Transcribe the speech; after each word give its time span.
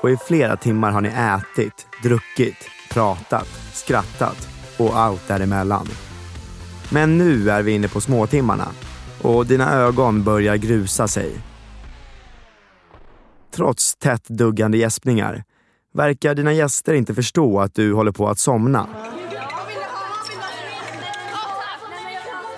och 0.00 0.10
i 0.10 0.16
flera 0.16 0.56
timmar 0.56 0.90
har 0.90 1.00
ni 1.00 1.08
ätit, 1.08 1.86
druckit, 2.02 2.70
pratat, 2.90 3.48
skrattat 3.72 4.48
och 4.78 4.98
allt 4.98 5.28
däremellan. 5.28 5.86
Men 6.92 7.18
nu 7.18 7.50
är 7.50 7.62
vi 7.62 7.72
inne 7.72 7.88
på 7.88 8.00
småtimmarna 8.00 8.68
och 9.22 9.46
dina 9.46 9.72
ögon 9.72 10.24
börjar 10.24 10.56
grusa 10.56 11.08
sig. 11.08 11.32
Trots 13.54 13.96
tätt 13.96 14.28
duggande 14.28 14.78
gäspningar 14.78 15.44
verkar 15.94 16.34
dina 16.34 16.52
gäster 16.52 16.94
inte 16.94 17.14
förstå 17.14 17.60
att 17.60 17.74
du 17.74 17.92
håller 17.92 18.12
på 18.12 18.28
att 18.28 18.38
somna. 18.38 18.86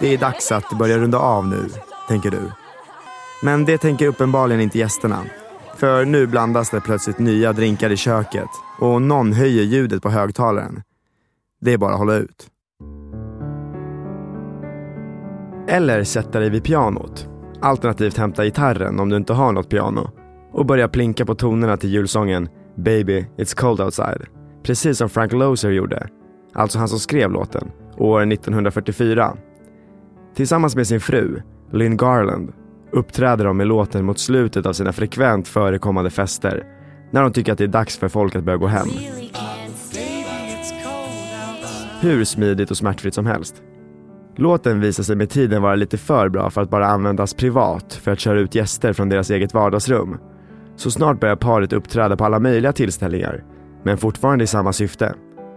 Det 0.00 0.14
är 0.14 0.18
dags 0.18 0.52
att 0.52 0.78
börja 0.78 0.98
runda 0.98 1.18
av 1.18 1.46
nu, 1.46 1.68
tänker 2.08 2.30
du. 2.30 2.50
Men 3.42 3.64
det 3.64 3.78
tänker 3.78 4.06
uppenbarligen 4.06 4.60
inte 4.60 4.78
gästerna. 4.78 5.24
För 5.82 6.04
nu 6.04 6.26
blandas 6.26 6.70
det 6.70 6.80
plötsligt 6.80 7.18
nya 7.18 7.52
drinkar 7.52 7.90
i 7.90 7.96
köket 7.96 8.48
och 8.78 9.02
någon 9.02 9.32
höjer 9.32 9.62
ljudet 9.62 10.02
på 10.02 10.10
högtalaren. 10.10 10.82
Det 11.60 11.72
är 11.72 11.78
bara 11.78 11.92
att 11.92 11.98
hålla 11.98 12.14
ut. 12.14 12.46
Eller 15.68 16.04
sätta 16.04 16.40
dig 16.40 16.50
vid 16.50 16.64
pianot. 16.64 17.28
Alternativt 17.60 18.16
hämta 18.16 18.44
gitarren 18.44 19.00
om 19.00 19.08
du 19.08 19.16
inte 19.16 19.32
har 19.32 19.52
något 19.52 19.68
piano. 19.68 20.10
Och 20.52 20.66
börja 20.66 20.88
plinka 20.88 21.26
på 21.26 21.34
tonerna 21.34 21.76
till 21.76 21.90
julsången 21.90 22.48
Baby, 22.76 23.26
it's 23.36 23.56
cold 23.56 23.80
outside. 23.80 24.26
Precis 24.62 24.98
som 24.98 25.08
Frank 25.08 25.32
Lozer 25.32 25.70
gjorde. 25.70 26.08
Alltså 26.52 26.78
han 26.78 26.88
som 26.88 26.98
skrev 26.98 27.30
låten, 27.30 27.70
år 27.96 28.32
1944. 28.32 29.36
Tillsammans 30.34 30.76
med 30.76 30.86
sin 30.86 31.00
fru, 31.00 31.42
Lynn 31.72 31.96
Garland, 31.96 32.52
uppträder 32.92 33.44
de 33.44 33.56
med 33.56 33.66
låten 33.66 34.04
mot 34.04 34.18
slutet 34.18 34.66
av 34.66 34.72
sina 34.72 34.92
frekvent 34.92 35.48
förekommande 35.48 36.10
fester. 36.10 36.64
När 37.10 37.22
de 37.22 37.32
tycker 37.32 37.52
att 37.52 37.58
det 37.58 37.64
är 37.64 37.68
dags 37.68 37.98
för 37.98 38.08
folk 38.08 38.36
att 38.36 38.44
börja 38.44 38.58
gå 38.58 38.66
hem. 38.66 38.88
Hur 42.00 42.24
smidigt 42.24 42.70
och 42.70 42.76
smärtfritt 42.76 43.14
som 43.14 43.26
helst. 43.26 43.62
Låten 44.36 44.80
visar 44.80 45.02
sig 45.02 45.16
med 45.16 45.30
tiden 45.30 45.62
vara 45.62 45.74
lite 45.74 45.98
för 45.98 46.28
bra 46.28 46.50
för 46.50 46.60
att 46.60 46.70
bara 46.70 46.86
användas 46.86 47.34
privat 47.34 47.92
för 47.94 48.10
att 48.10 48.20
köra 48.20 48.40
ut 48.40 48.54
gäster 48.54 48.92
från 48.92 49.08
deras 49.08 49.30
eget 49.30 49.54
vardagsrum. 49.54 50.18
Så 50.76 50.90
snart 50.90 51.20
börjar 51.20 51.36
paret 51.36 51.72
uppträda 51.72 52.16
på 52.16 52.24
alla 52.24 52.38
möjliga 52.38 52.72
tillställningar, 52.72 53.44
men 53.84 53.98
fortfarande 53.98 54.44
i 54.44 54.46
samma 54.46 54.72
syfte. 54.72 55.14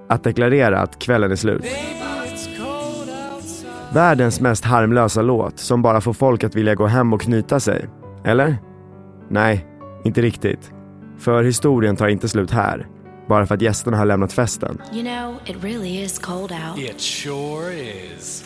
Att 0.10 0.24
deklarera 0.24 0.80
att 0.80 1.00
kvällen 1.00 1.32
är 1.32 1.36
slut. 1.36 1.66
Världens 3.96 4.40
mest 4.40 4.66
harmlösa 4.66 5.22
låt 5.22 5.60
som 5.60 5.82
bara 5.82 6.02
får 6.02 6.14
folk 6.14 6.44
att 6.44 6.56
vilja 6.56 6.76
gå 6.76 6.86
hem 6.86 7.14
och 7.14 7.22
knyta 7.22 7.60
sig. 7.60 7.90
Eller? 8.26 8.58
Nej, 9.30 9.66
inte 10.04 10.22
riktigt. 10.22 10.72
För 11.18 11.44
historien 11.44 11.96
tar 11.96 12.08
inte 12.08 12.30
slut 12.30 12.52
här. 12.52 12.88
Bara 13.28 13.46
för 13.46 13.56
att 13.56 13.62
gästerna 13.62 13.98
har 13.98 14.06
lämnat 14.06 14.34
festen. 14.34 14.82
You 14.94 15.04
know, 15.04 15.36
it 15.46 15.64
really 15.64 16.04
is 16.04 16.20
cold 16.20 16.52
out. 16.52 16.80
It 16.80 17.02
sure 17.02 17.74
is. 17.74 18.44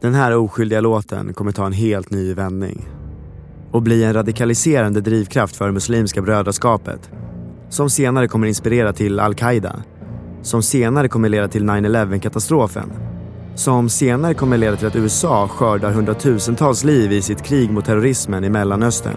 Den 0.00 0.14
här 0.14 0.36
oskyldiga 0.36 0.80
låten 0.80 1.34
kommer 1.34 1.52
ta 1.52 1.66
en 1.66 1.72
helt 1.72 2.10
ny 2.10 2.34
vändning. 2.34 2.88
Och 3.72 3.82
bli 3.82 4.04
en 4.04 4.12
radikaliserande 4.12 5.00
drivkraft 5.00 5.56
för 5.56 5.70
Muslimska 5.70 6.22
brödraskapet. 6.22 7.10
Som 7.68 7.90
senare 7.90 8.28
kommer 8.28 8.46
inspirera 8.46 8.92
till 8.92 9.20
Al-Qaida. 9.20 9.82
Som 10.42 10.62
senare 10.62 11.08
kommer 11.08 11.28
leda 11.28 11.48
till 11.48 11.64
9-11-katastrofen. 11.64 12.92
Som 13.54 13.88
senare 13.88 14.34
kommer 14.34 14.58
leda 14.58 14.76
till 14.76 14.86
att 14.86 14.96
USA 14.96 15.48
skördar 15.48 15.92
hundratusentals 15.92 16.84
liv 16.84 17.12
i 17.12 17.22
sitt 17.22 17.42
krig 17.42 17.70
mot 17.70 17.84
terrorismen 17.84 18.44
i 18.44 18.50
Mellanöstern. 18.50 19.16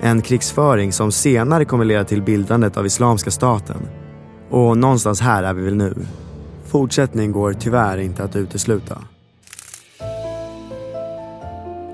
En 0.00 0.22
krigsföring 0.22 0.92
som 0.92 1.12
senare 1.12 1.64
kommer 1.64 1.84
leda 1.84 2.04
till 2.04 2.22
bildandet 2.22 2.76
av 2.76 2.86
Islamiska 2.86 3.30
staten. 3.30 3.76
Och 4.50 4.78
någonstans 4.78 5.20
här 5.20 5.42
är 5.42 5.54
vi 5.54 5.62
väl 5.62 5.76
nu. 5.76 5.94
Fortsättning 6.66 7.32
går 7.32 7.52
tyvärr 7.52 7.98
inte 7.98 8.24
att 8.24 8.36
utesluta. 8.36 8.98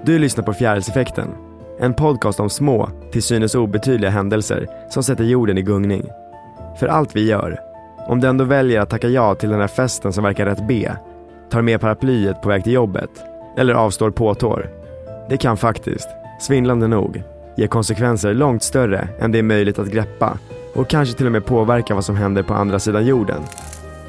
Du 0.04 0.18
lyssnar 0.18 0.44
på 0.44 0.52
Fjärilseffekten. 0.52 1.28
En 1.80 1.94
podcast 1.94 2.40
om 2.40 2.50
små, 2.50 2.90
till 3.12 3.22
synes 3.22 3.54
obetydliga 3.54 4.10
händelser 4.10 4.66
som 4.90 5.02
sätter 5.02 5.24
jorden 5.24 5.58
i 5.58 5.62
gungning. 5.62 6.04
För 6.80 6.86
allt 6.86 7.16
vi 7.16 7.28
gör, 7.28 7.73
om 8.06 8.20
du 8.20 8.28
ändå 8.28 8.44
väljer 8.44 8.80
att 8.80 8.90
tacka 8.90 9.08
ja 9.08 9.34
till 9.34 9.50
den 9.50 9.60
här 9.60 9.66
festen 9.66 10.12
som 10.12 10.24
verkar 10.24 10.46
rätt 10.46 10.66
B, 10.68 10.90
tar 11.50 11.62
med 11.62 11.80
paraplyet 11.80 12.42
på 12.42 12.48
väg 12.48 12.64
till 12.64 12.72
jobbet 12.72 13.10
eller 13.56 13.74
avstår 13.74 14.10
påtår. 14.10 14.70
Det 15.28 15.36
kan 15.36 15.56
faktiskt, 15.56 16.08
svindlande 16.40 16.88
nog, 16.88 17.22
ge 17.56 17.66
konsekvenser 17.66 18.34
långt 18.34 18.62
större 18.62 19.08
än 19.20 19.32
det 19.32 19.38
är 19.38 19.42
möjligt 19.42 19.78
att 19.78 19.90
greppa 19.90 20.38
och 20.74 20.88
kanske 20.88 21.16
till 21.16 21.26
och 21.26 21.32
med 21.32 21.46
påverka 21.46 21.94
vad 21.94 22.04
som 22.04 22.16
händer 22.16 22.42
på 22.42 22.54
andra 22.54 22.78
sidan 22.78 23.06
jorden. 23.06 23.40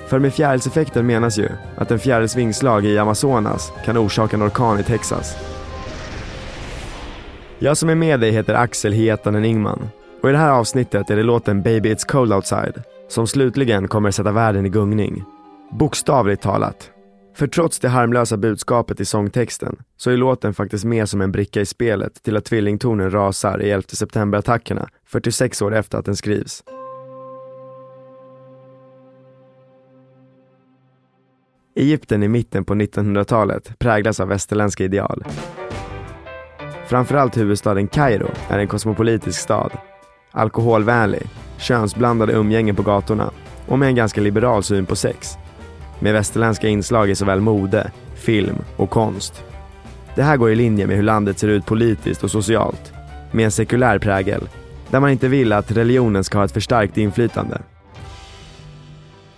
För 0.08 0.20
med 0.20 0.34
fjärilseffekten 0.34 1.06
menas 1.06 1.38
ju 1.38 1.50
att 1.78 1.92
en 1.92 2.00
fjärils 2.00 2.36
vingslag 2.36 2.86
i 2.86 2.98
Amazonas 2.98 3.72
kan 3.86 3.98
orsaka 3.98 4.36
en 4.36 4.44
orkan 4.44 4.80
i 4.80 4.84
Texas. 4.84 5.36
Jag 7.60 7.78
som 7.78 7.90
är 7.90 7.96
med 7.96 8.20
dig 8.20 8.32
heter 8.32 8.54
Axel 8.54 8.94
Hietanen 8.94 9.46
Ingman 9.46 9.90
och 10.24 10.30
i 10.30 10.32
det 10.32 10.38
här 10.38 10.52
avsnittet 10.52 11.10
är 11.10 11.16
det 11.16 11.24
låten 11.24 11.62
Baby 11.62 11.94
It's 11.94 12.08
Cold 12.08 12.34
Outside 12.34 12.84
som 13.08 13.28
slutligen 13.28 13.88
kommer 13.88 14.12
sätta 14.12 14.32
världen 14.32 14.66
i 14.66 14.70
gungning. 14.70 15.24
Bokstavligt 15.72 16.42
talat. 16.42 16.92
För 17.36 17.48
trots 17.48 17.80
det 17.80 17.90
harmlösa 17.90 18.38
budskapet 18.38 19.00
i 19.00 19.06
sångtexten 19.06 19.76
så 19.98 20.12
är 20.12 20.18
låten 20.18 20.54
faktiskt 20.54 20.86
mer 20.86 21.06
som 21.06 21.22
en 21.22 21.32
bricka 21.32 21.62
i 21.62 21.66
spelet 21.66 22.24
till 22.24 22.38
att 22.38 22.46
tvillingtornen 22.46 23.12
rasar 23.12 23.62
i 23.62 23.72
11 23.72 23.84
september-attackerna 23.88 24.90
46 25.08 25.62
år 25.62 25.76
efter 25.76 25.98
att 25.98 26.06
den 26.06 26.16
skrivs. 26.16 26.64
Egypten 31.76 32.24
i 32.24 32.28
mitten 32.28 32.66
på 32.66 32.74
1900-talet 32.74 33.80
präglas 33.80 34.20
av 34.20 34.28
västerländska 34.28 34.84
ideal. 34.84 35.24
Framförallt 36.88 37.38
huvudstaden 37.38 37.88
Kairo 37.88 38.28
är 38.50 38.60
en 38.60 38.68
kosmopolitisk 38.68 39.42
stad. 39.42 39.72
Alkoholvänlig, 40.32 41.28
könsblandade 41.58 42.34
umgängen 42.34 42.76
på 42.76 42.84
gatorna 42.84 43.32
och 43.68 43.80
med 43.80 43.88
en 43.88 43.96
ganska 43.96 44.22
liberal 44.22 44.64
syn 44.64 44.86
på 44.86 44.96
sex. 44.96 45.38
Med 46.00 46.14
västerländska 46.14 46.68
inslag 46.68 47.10
i 47.10 47.16
såväl 47.16 47.42
mode, 47.42 47.92
film 48.16 48.56
och 48.78 48.90
konst. 48.90 49.44
Det 50.16 50.24
här 50.24 50.38
går 50.38 50.52
i 50.52 50.56
linje 50.56 50.88
med 50.88 50.96
hur 50.96 51.04
landet 51.04 51.40
ser 51.40 51.48
ut 51.48 51.66
politiskt 51.66 52.24
och 52.24 52.32
socialt. 52.32 52.94
Med 53.32 53.46
en 53.46 53.52
sekulär 53.52 54.00
prägel, 54.00 54.50
där 54.90 55.00
man 55.00 55.10
inte 55.10 55.28
vill 55.28 55.54
att 55.54 55.72
religionen 55.72 56.24
ska 56.24 56.38
ha 56.38 56.46
ett 56.46 56.52
förstärkt 56.52 56.98
inflytande. 56.98 57.62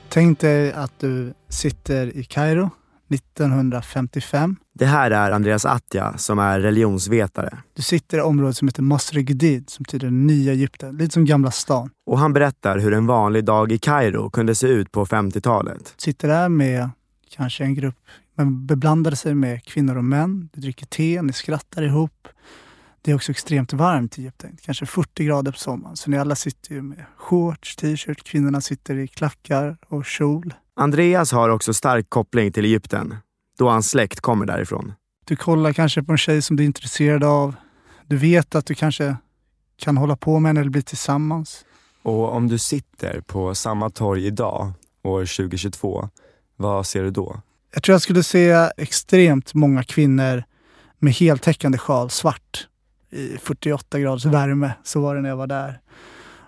Tänk 0.09 0.39
dig 0.39 0.73
att 0.73 0.99
du 0.99 1.33
sitter 1.49 2.17
i 2.17 2.23
Kairo 2.23 2.69
1955. 3.13 4.55
Det 4.79 4.85
här 4.85 5.11
är 5.11 5.31
Andreas 5.31 5.65
Atja 5.65 6.17
som 6.17 6.39
är 6.39 6.59
religionsvetare. 6.59 7.57
Du 7.73 7.81
sitter 7.81 8.17
i 8.17 8.21
området 8.21 8.57
som 8.57 8.67
heter 8.67 8.81
Masr 8.81 9.17
Gdid 9.19 9.69
som 9.69 9.83
betyder 9.83 10.09
nya 10.09 10.51
Egypten, 10.51 10.97
lite 10.97 11.13
som 11.13 11.25
Gamla 11.25 11.51
stan. 11.51 11.89
Och 12.05 12.19
han 12.19 12.33
berättar 12.33 12.79
hur 12.79 12.93
en 12.93 13.07
vanlig 13.07 13.45
dag 13.45 13.71
i 13.71 13.77
Kairo 13.77 14.29
kunde 14.29 14.55
se 14.55 14.67
ut 14.67 14.91
på 14.91 15.05
50-talet. 15.05 15.93
Sitter 15.97 16.27
där 16.27 16.49
med 16.49 16.89
kanske 17.29 17.63
en 17.63 17.75
grupp, 17.75 17.95
men 18.35 18.65
beblandade 18.65 19.15
sig 19.15 19.35
med 19.35 19.63
kvinnor 19.63 19.97
och 19.97 20.03
män. 20.03 20.49
Du 20.53 20.61
dricker 20.61 20.85
te, 20.85 21.21
ni 21.21 21.33
skrattar 21.33 21.81
ihop. 21.81 22.27
Det 23.01 23.11
är 23.11 23.15
också 23.15 23.31
extremt 23.31 23.73
varmt 23.73 24.19
i 24.19 24.21
Egypten, 24.21 24.57
kanske 24.61 24.85
40 24.85 25.23
grader 25.25 25.51
på 25.51 25.57
sommaren. 25.57 25.95
Så 25.95 26.09
ni 26.09 26.17
alla 26.17 26.35
sitter 26.35 26.73
ju 26.73 26.81
med 26.81 27.05
shorts, 27.17 27.75
t-shirt, 27.75 28.23
kvinnorna 28.23 28.61
sitter 28.61 28.97
i 28.97 29.07
klackar 29.07 29.77
och 29.87 30.05
kjol. 30.05 30.53
Andreas 30.75 31.31
har 31.31 31.49
också 31.49 31.73
stark 31.73 32.09
koppling 32.09 32.51
till 32.51 32.65
Egypten, 32.65 33.15
då 33.57 33.69
hans 33.69 33.89
släkt 33.89 34.21
kommer 34.21 34.45
därifrån. 34.45 34.93
Du 35.25 35.35
kollar 35.35 35.73
kanske 35.73 36.03
på 36.03 36.11
en 36.11 36.17
tjej 36.17 36.41
som 36.41 36.55
du 36.55 36.63
är 36.63 36.67
intresserad 36.67 37.23
av. 37.23 37.55
Du 38.05 38.17
vet 38.17 38.55
att 38.55 38.65
du 38.65 38.75
kanske 38.75 39.15
kan 39.77 39.97
hålla 39.97 40.15
på 40.15 40.39
med 40.39 40.49
henne 40.49 40.59
eller 40.59 40.71
bli 40.71 40.81
tillsammans. 40.81 41.65
Och 42.03 42.33
om 42.33 42.47
du 42.47 42.57
sitter 42.57 43.21
på 43.21 43.55
samma 43.55 43.89
torg 43.89 44.25
idag, 44.25 44.71
år 45.03 45.19
2022, 45.19 46.09
vad 46.55 46.85
ser 46.85 47.03
du 47.03 47.11
då? 47.11 47.41
Jag 47.73 47.83
tror 47.83 47.93
jag 47.93 48.01
skulle 48.01 48.23
se 48.23 48.69
extremt 48.77 49.53
många 49.53 49.83
kvinnor 49.83 50.43
med 50.99 51.13
heltäckande 51.13 51.77
sjal, 51.77 52.09
svart, 52.09 52.67
i 53.09 53.37
48 53.37 53.99
graders 53.99 54.25
värme. 54.25 54.71
Så 54.83 55.01
var 55.01 55.15
det 55.15 55.21
när 55.21 55.29
jag 55.29 55.37
var 55.37 55.47
där. 55.47 55.79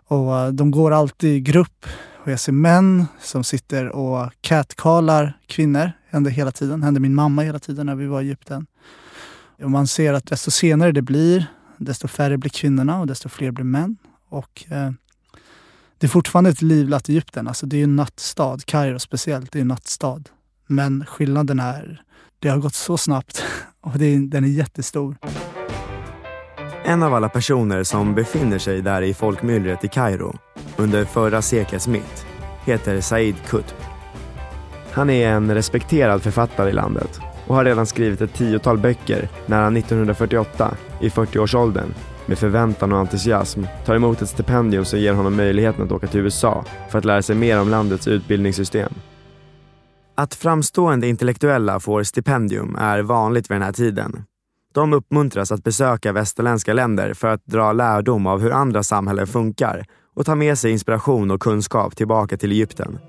Och 0.05 0.31
uh, 0.31 0.47
de 0.47 0.71
går 0.71 0.91
alltid 0.91 1.35
i 1.35 1.39
grupp. 1.39 1.85
Och 2.23 2.31
jag 2.31 2.39
ser 2.39 2.51
män 2.51 3.05
som 3.21 3.43
sitter 3.43 3.89
och 3.89 4.31
catcallar 4.41 5.37
kvinnor. 5.47 5.91
Hände 6.09 6.29
hela 6.29 6.51
tiden. 6.51 6.83
Hände 6.83 6.99
min 6.99 7.15
mamma 7.15 7.41
hela 7.41 7.59
tiden 7.59 7.85
när 7.85 7.95
vi 7.95 8.05
var 8.05 8.21
i 8.21 8.25
Egypten. 8.25 8.67
Och 9.63 9.71
man 9.71 9.87
ser 9.87 10.13
att 10.13 10.25
desto 10.25 10.51
senare 10.51 10.91
det 10.91 11.01
blir, 11.01 11.45
desto 11.77 12.07
färre 12.07 12.37
blir 12.37 12.49
kvinnorna 12.49 12.99
och 12.99 13.07
desto 13.07 13.29
fler 13.29 13.51
blir 13.51 13.65
män. 13.65 13.97
Och 14.29 14.65
eh, 14.69 14.91
det 15.97 16.07
är 16.07 16.09
fortfarande 16.09 16.49
ett 16.49 16.61
livlat 16.61 17.09
Egypten. 17.09 17.47
Alltså 17.47 17.65
det 17.65 17.77
är 17.77 17.83
en 17.83 17.95
nattstad. 17.95 18.57
Kairo 18.65 18.99
speciellt, 18.99 19.51
det 19.51 19.59
är 19.59 19.61
en 19.61 19.67
nattstad. 19.67 20.23
Men 20.67 21.05
skillnaden 21.05 21.59
är, 21.59 22.01
det 22.39 22.49
har 22.49 22.57
gått 22.57 22.75
så 22.75 22.97
snabbt 22.97 23.43
och 23.81 23.97
det 23.97 24.05
är, 24.05 24.19
den 24.19 24.43
är 24.43 24.47
jättestor. 24.47 25.17
En 26.83 27.03
av 27.03 27.13
alla 27.13 27.29
personer 27.29 27.83
som 27.83 28.15
befinner 28.15 28.59
sig 28.59 28.81
där 28.81 29.01
i 29.01 29.13
folkmyllret 29.13 29.83
i 29.83 29.87
Kairo 29.87 30.37
under 30.77 31.05
förra 31.05 31.41
seklets 31.41 31.87
mitt 31.87 32.25
heter 32.65 33.01
Said 33.01 33.35
Kutb. 33.47 33.88
Han 34.91 35.09
är 35.09 35.29
en 35.29 35.55
respekterad 35.55 36.21
författare 36.21 36.69
i 36.69 36.73
landet 36.73 37.19
och 37.47 37.55
har 37.55 37.65
redan 37.65 37.85
skrivit 37.85 38.21
ett 38.21 38.33
tiotal 38.33 38.77
böcker 38.77 39.29
när 39.45 39.63
han 39.63 39.77
1948, 39.77 40.75
i 41.01 41.09
40-årsåldern, 41.09 41.93
med 42.25 42.39
förväntan 42.39 42.91
och 42.91 42.99
entusiasm 42.99 43.63
tar 43.85 43.95
emot 43.95 44.21
ett 44.21 44.29
stipendium 44.29 44.85
som 44.85 44.99
ger 44.99 45.13
honom 45.13 45.35
möjligheten 45.35 45.85
att 45.85 45.91
åka 45.91 46.07
till 46.07 46.19
USA 46.19 46.65
för 46.89 46.97
att 46.99 47.05
lära 47.05 47.21
sig 47.21 47.35
mer 47.35 47.61
om 47.61 47.69
landets 47.69 48.07
utbildningssystem. 48.07 48.93
Att 50.15 50.35
framstående 50.35 51.07
intellektuella 51.07 51.79
får 51.79 52.03
stipendium 52.03 52.75
är 52.75 53.01
vanligt 53.01 53.51
vid 53.51 53.55
den 53.55 53.61
här 53.61 53.71
tiden. 53.71 54.23
De 54.73 54.93
uppmuntras 54.93 55.51
att 55.51 55.63
besöka 55.63 56.11
västerländska 56.11 56.73
länder 56.73 57.13
för 57.13 57.27
att 57.27 57.45
dra 57.45 57.73
lärdom 57.73 58.27
av 58.27 58.41
hur 58.41 58.51
andra 58.51 58.83
samhällen 58.83 59.27
funkar 59.27 59.85
och 60.15 60.25
ta 60.25 60.35
med 60.35 60.57
sig 60.57 60.71
inspiration 60.71 61.31
och 61.31 61.41
kunskap 61.41 61.95
tillbaka 61.95 62.37
till 62.37 62.51
Egypten. 62.51 62.99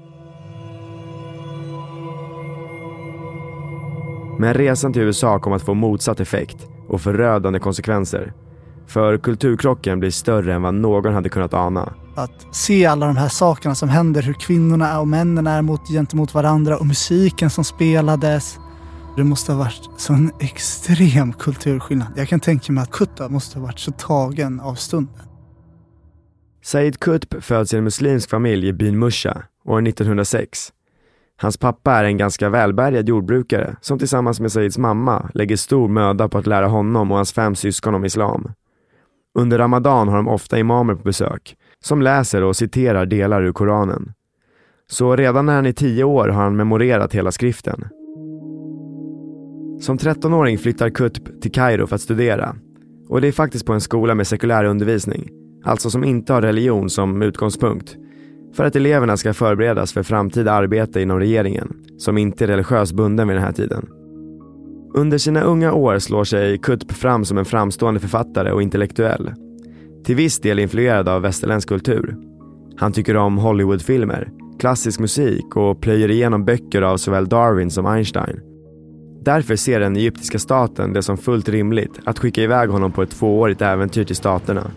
Men 4.41 4.55
resan 4.55 4.93
till 4.93 5.03
USA 5.03 5.39
kom 5.39 5.53
att 5.53 5.63
få 5.63 5.75
motsatt 5.75 6.21
effekt 6.21 6.57
och 6.89 7.01
förödande 7.01 7.59
konsekvenser. 7.59 8.33
För 8.87 9.19
kulturkrocken 9.19 10.01
blir 10.01 10.11
större 10.11 10.55
än 10.55 10.63
vad 10.63 10.75
någon 10.75 11.15
hade 11.15 11.29
kunnat 11.29 11.55
ana. 11.55 11.93
Att 12.17 12.47
se 12.55 12.87
alla 12.87 13.07
de 13.07 13.17
här 13.17 13.29
sakerna 13.29 13.75
som 13.75 13.89
händer, 13.89 14.23
hur 14.23 14.33
kvinnorna 14.33 15.01
och 15.01 15.09
männen 15.09 15.47
är 15.47 15.63
mot, 15.63 15.89
gentemot 15.89 16.35
varandra 16.35 16.79
och 16.79 16.87
musiken 16.87 17.51
som 17.51 17.65
spelades. 17.65 18.59
Det 19.17 19.25
måste 19.25 19.53
ha 19.53 19.59
varit 19.59 19.89
så 19.97 20.13
en 20.13 20.33
extrem 20.41 21.33
kulturskillnad. 21.33 22.09
Jag 22.17 22.29
kan 22.29 22.41
tänka 22.41 22.73
mig 22.73 22.83
att 22.83 22.91
Kutta 22.91 23.29
måste 23.29 23.59
ha 23.59 23.67
varit 23.67 23.79
så 23.79 23.93
tagen 23.93 24.61
av 24.61 24.75
stunden. 24.75 25.25
Said 26.63 27.01
Qutb 27.01 27.35
föds 27.41 27.75
i 27.75 27.77
en 27.77 27.85
muslimsk 27.85 28.31
familj 28.31 28.69
i 28.69 28.73
byn 28.73 28.99
Musha 28.99 29.43
år 29.65 29.89
1906. 29.89 30.73
Hans 31.43 31.57
pappa 31.57 31.93
är 31.93 32.05
en 32.05 32.17
ganska 32.17 32.49
välbärgad 32.49 33.09
jordbrukare 33.09 33.77
som 33.81 33.99
tillsammans 33.99 34.41
med 34.41 34.53
Saids 34.53 34.79
mamma 34.79 35.31
lägger 35.35 35.57
stor 35.57 35.89
möda 35.89 36.29
på 36.29 36.39
att 36.39 36.47
lära 36.47 36.67
honom 36.67 37.11
och 37.11 37.17
hans 37.17 37.33
fem 37.33 37.55
syskon 37.55 37.95
om 37.95 38.05
islam. 38.05 38.53
Under 39.35 39.59
Ramadan 39.59 40.09
har 40.09 40.17
de 40.17 40.29
ofta 40.29 40.59
imamer 40.59 40.95
på 40.95 41.03
besök 41.03 41.57
som 41.85 42.03
läser 42.03 42.43
och 42.43 42.57
citerar 42.57 43.07
delar 43.07 43.43
ur 43.43 43.53
Koranen. 43.53 44.13
Så 44.91 45.17
redan 45.17 45.47
när 45.47 45.55
han 45.55 45.67
är 45.67 45.73
tio 45.73 46.05
år 46.05 46.29
har 46.29 46.43
han 46.43 46.57
memorerat 46.57 47.15
hela 47.15 47.33
skriften. 47.33 47.85
Som 49.81 49.99
13-åring 49.99 50.59
flyttar 50.59 50.91
Kutb 50.91 51.41
till 51.43 51.53
Kairo 51.53 51.87
för 51.87 51.95
att 51.95 52.03
studera. 52.03 52.57
Och 53.09 53.21
det 53.21 53.29
är 53.29 53.33
faktiskt 53.33 53.67
på 53.67 53.73
en 53.73 53.81
skola 53.81 54.15
med 54.15 54.27
sekulär 54.27 54.65
undervisning, 54.65 55.29
alltså 55.65 55.91
som 55.91 56.05
inte 56.05 56.33
har 56.33 56.43
religion 56.43 56.91
som 56.91 57.23
utgångspunkt. 57.23 57.97
För 58.55 58.65
att 58.65 58.77
eleverna 58.77 59.17
ska 59.17 59.35
förberedas 59.35 59.93
för 59.93 60.03
framtida 60.03 60.53
arbete 60.53 61.01
inom 61.01 61.19
regeringen, 61.19 61.77
som 61.99 62.19
inte 62.19 62.45
är 62.45 62.49
religiöst 62.49 62.93
bunden 62.93 63.29
vid 63.29 63.37
den 63.37 63.45
här 63.45 63.53
tiden. 63.53 63.89
Under 64.95 65.19
sina 65.19 65.43
unga 65.43 65.73
år 65.73 65.99
slår 65.99 66.25
sig 66.25 66.59
Kutp 66.59 66.93
fram 66.93 67.25
som 67.25 67.39
en 67.39 67.45
framstående 67.45 68.01
författare 68.01 68.51
och 68.53 68.63
intellektuell. 68.63 69.33
Till 70.05 70.17
viss 70.17 70.41
del 70.41 70.59
influerad 70.59 71.09
av 71.09 71.23
västerländsk 71.23 71.69
kultur. 71.69 72.17
Han 72.77 72.93
tycker 72.93 73.17
om 73.17 73.39
Hollywoodfilmer, 73.39 74.29
klassisk 74.59 75.01
musik 75.01 75.57
och 75.57 75.81
plöjer 75.81 76.11
igenom 76.11 76.45
böcker 76.45 76.83
av 76.83 76.97
såväl 76.97 77.29
Darwin 77.29 77.71
som 77.71 77.87
Einstein. 77.87 78.41
Därför 79.23 79.57
ser 79.57 79.81
den 79.81 79.97
egyptiska 79.97 80.39
staten 80.39 80.93
det 80.93 81.03
som 81.03 81.17
fullt 81.17 81.49
rimligt 81.49 82.01
att 82.05 82.19
skicka 82.19 82.43
iväg 82.43 82.71
honom 82.71 82.93
på 82.93 83.03
ett 83.03 83.11
tvåårigt 83.11 83.63
äventyr 83.63 84.05
till 84.05 84.17
staterna. 84.17 84.71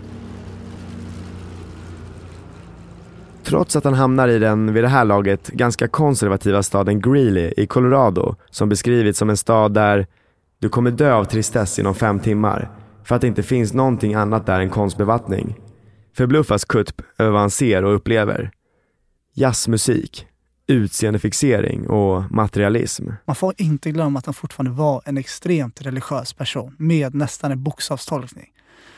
Trots 3.53 3.75
att 3.75 3.83
han 3.83 3.93
hamnar 3.93 4.27
i 4.27 4.39
den, 4.39 4.73
vid 4.73 4.83
det 4.83 4.87
här 4.87 5.05
laget, 5.05 5.47
ganska 5.47 5.87
konservativa 5.87 6.63
staden 6.63 7.01
Greeley 7.01 7.53
i 7.57 7.65
Colorado, 7.65 8.35
som 8.49 8.69
beskrivits 8.69 9.19
som 9.19 9.29
en 9.29 9.37
stad 9.37 9.73
där 9.73 10.07
du 10.59 10.69
kommer 10.69 10.91
dö 10.91 11.13
av 11.13 11.25
tristess 11.25 11.79
inom 11.79 11.95
fem 11.95 12.19
timmar, 12.19 12.71
för 13.03 13.15
att 13.15 13.21
det 13.21 13.27
inte 13.27 13.43
finns 13.43 13.73
någonting 13.73 14.13
annat 14.13 14.45
där 14.45 14.59
än 14.59 14.69
konstbevattning. 14.69 15.55
Förbluffas 16.17 16.65
Kutp 16.65 17.01
över 17.17 17.31
vad 17.31 17.39
han 17.39 17.49
ser 17.49 17.83
och 17.83 17.95
upplever. 17.95 18.51
Jazzmusik, 19.33 20.27
utseendefixering 20.67 21.89
och 21.89 22.31
materialism. 22.31 23.09
Man 23.25 23.35
får 23.35 23.53
inte 23.57 23.91
glömma 23.91 24.19
att 24.19 24.25
han 24.25 24.33
fortfarande 24.33 24.71
var 24.71 25.01
en 25.05 25.17
extremt 25.17 25.81
religiös 25.81 26.33
person 26.33 26.75
med 26.79 27.15
nästan 27.15 27.51
en 27.51 27.63
bokstavstolkning. 27.63 28.49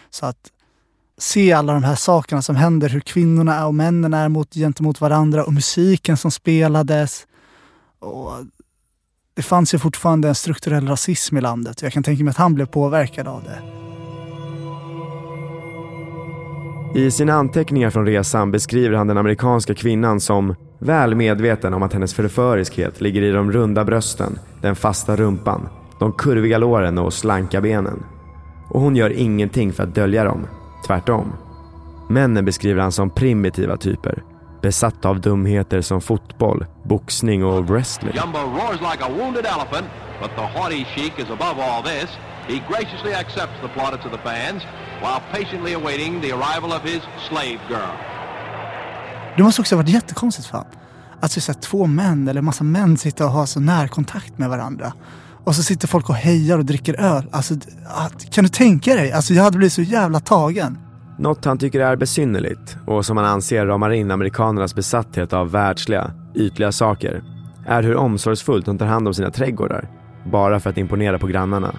Så 0.09 0.25
att 0.25 0.51
se 1.17 1.53
alla 1.53 1.73
de 1.73 1.83
här 1.83 1.95
sakerna 1.95 2.41
som 2.41 2.55
händer, 2.55 2.89
hur 2.89 2.99
kvinnorna 2.99 3.67
och 3.67 3.75
männen 3.75 4.13
är 4.13 4.29
mot, 4.29 4.53
gentemot 4.53 5.01
varandra 5.01 5.43
och 5.43 5.53
musiken 5.53 6.17
som 6.17 6.31
spelades. 6.31 7.27
Och 7.99 8.31
det 9.35 9.41
fanns 9.41 9.73
ju 9.73 9.79
fortfarande 9.79 10.27
en 10.27 10.35
strukturell 10.35 10.87
rasism 10.87 11.37
i 11.37 11.41
landet. 11.41 11.81
Jag 11.81 11.93
kan 11.93 12.03
tänka 12.03 12.23
mig 12.23 12.31
att 12.31 12.37
han 12.37 12.53
blev 12.53 12.65
påverkad 12.65 13.27
av 13.27 13.43
det. 13.43 13.61
I 16.99 17.11
sina 17.11 17.33
anteckningar 17.33 17.89
från 17.89 18.05
resan 18.05 18.51
beskriver 18.51 18.97
han 18.97 19.07
den 19.07 19.17
amerikanska 19.17 19.75
kvinnan 19.75 20.19
som 20.19 20.55
väl 20.79 21.15
medveten 21.15 21.73
om 21.73 21.83
att 21.83 21.93
hennes 21.93 22.13
förföriskhet 22.13 23.01
ligger 23.01 23.21
i 23.21 23.31
de 23.31 23.51
runda 23.51 23.85
brösten, 23.85 24.39
den 24.61 24.75
fasta 24.75 25.15
rumpan, 25.15 25.69
de 25.99 26.13
kurviga 26.13 26.57
låren 26.57 26.97
och 26.97 27.13
slanka 27.13 27.61
benen. 27.61 28.03
Och 28.69 28.81
hon 28.81 28.95
gör 28.95 29.09
ingenting 29.09 29.73
för 29.73 29.83
att 29.83 29.95
dölja 29.95 30.23
dem. 30.23 30.47
Tvärtom. 30.85 31.33
Männen 32.09 32.45
beskriver 32.45 32.81
han 32.81 32.91
som 32.91 33.09
primitiva 33.09 33.77
typer. 33.77 34.23
Besatta 34.61 35.09
av 35.09 35.21
dumheter 35.21 35.81
som 35.81 36.01
fotboll, 36.01 36.65
boxning 36.83 37.45
och 37.45 37.69
wrestling. 37.69 38.13
Jumbo 38.15 38.39
roars 38.39 38.81
like 38.81 39.03
a 39.03 39.09
wounded 39.17 39.45
elephant, 39.45 39.85
but 40.21 40.31
the 40.35 40.41
haughty 40.41 40.85
sheik 40.85 41.19
is 41.19 41.29
above 41.29 41.61
all 41.61 41.83
this. 41.83 42.09
He 42.47 42.61
graciously 42.69 43.13
accepts 43.13 43.61
the 43.61 43.67
plaudits 43.67 44.05
of 44.05 44.11
the 44.11 44.17
fans 44.17 44.63
while 45.01 45.21
patiently 45.31 45.73
awaiting 45.73 46.21
the 46.21 46.31
arrival 46.31 46.71
of 46.71 46.81
his 46.81 47.01
slave 47.29 47.59
girl. 47.69 47.95
Det 49.37 49.43
måste 49.43 49.61
också 49.61 49.75
ha 49.75 49.81
varit 49.81 49.93
jättekonstigt 49.93 50.47
för 50.47 50.57
honom. 50.57 50.73
Att 51.19 51.31
se 51.31 51.53
två 51.53 51.85
män 51.87 52.27
eller 52.27 52.41
massa 52.41 52.63
män 52.63 52.97
sitta 52.97 53.25
och 53.25 53.31
ha 53.31 53.45
så 53.45 53.59
närkontakt 53.59 54.37
med 54.37 54.49
varandra. 54.49 54.93
Och 55.45 55.55
så 55.55 55.63
sitter 55.63 55.87
folk 55.87 56.09
och 56.09 56.15
hejar 56.15 56.57
och 56.57 56.65
dricker 56.65 56.99
öl. 56.99 57.23
Alltså, 57.31 57.53
kan 58.31 58.43
du 58.43 58.49
tänka 58.49 58.95
dig? 58.95 59.11
Alltså, 59.11 59.33
jag 59.33 59.43
hade 59.43 59.57
blivit 59.57 59.73
så 59.73 59.81
jävla 59.81 60.19
tagen. 60.19 60.77
Något 61.19 61.45
han 61.45 61.57
tycker 61.57 61.79
är 61.79 61.95
besynnerligt 61.95 62.77
och 62.87 63.05
som 63.05 63.17
han 63.17 63.25
anser 63.25 63.65
ramar 63.65 63.89
in 63.91 64.11
amerikanernas 64.11 64.75
besatthet 64.75 65.33
av 65.33 65.51
världsliga, 65.51 66.11
ytliga 66.35 66.71
saker 66.71 67.23
är 67.65 67.83
hur 67.83 67.95
omsorgsfullt 67.95 68.65
de 68.65 68.77
tar 68.77 68.85
hand 68.85 69.07
om 69.07 69.13
sina 69.13 69.31
trädgårdar, 69.31 69.89
bara 70.31 70.59
för 70.59 70.69
att 70.69 70.77
imponera 70.77 71.19
på 71.19 71.27
grannarna. 71.27 71.75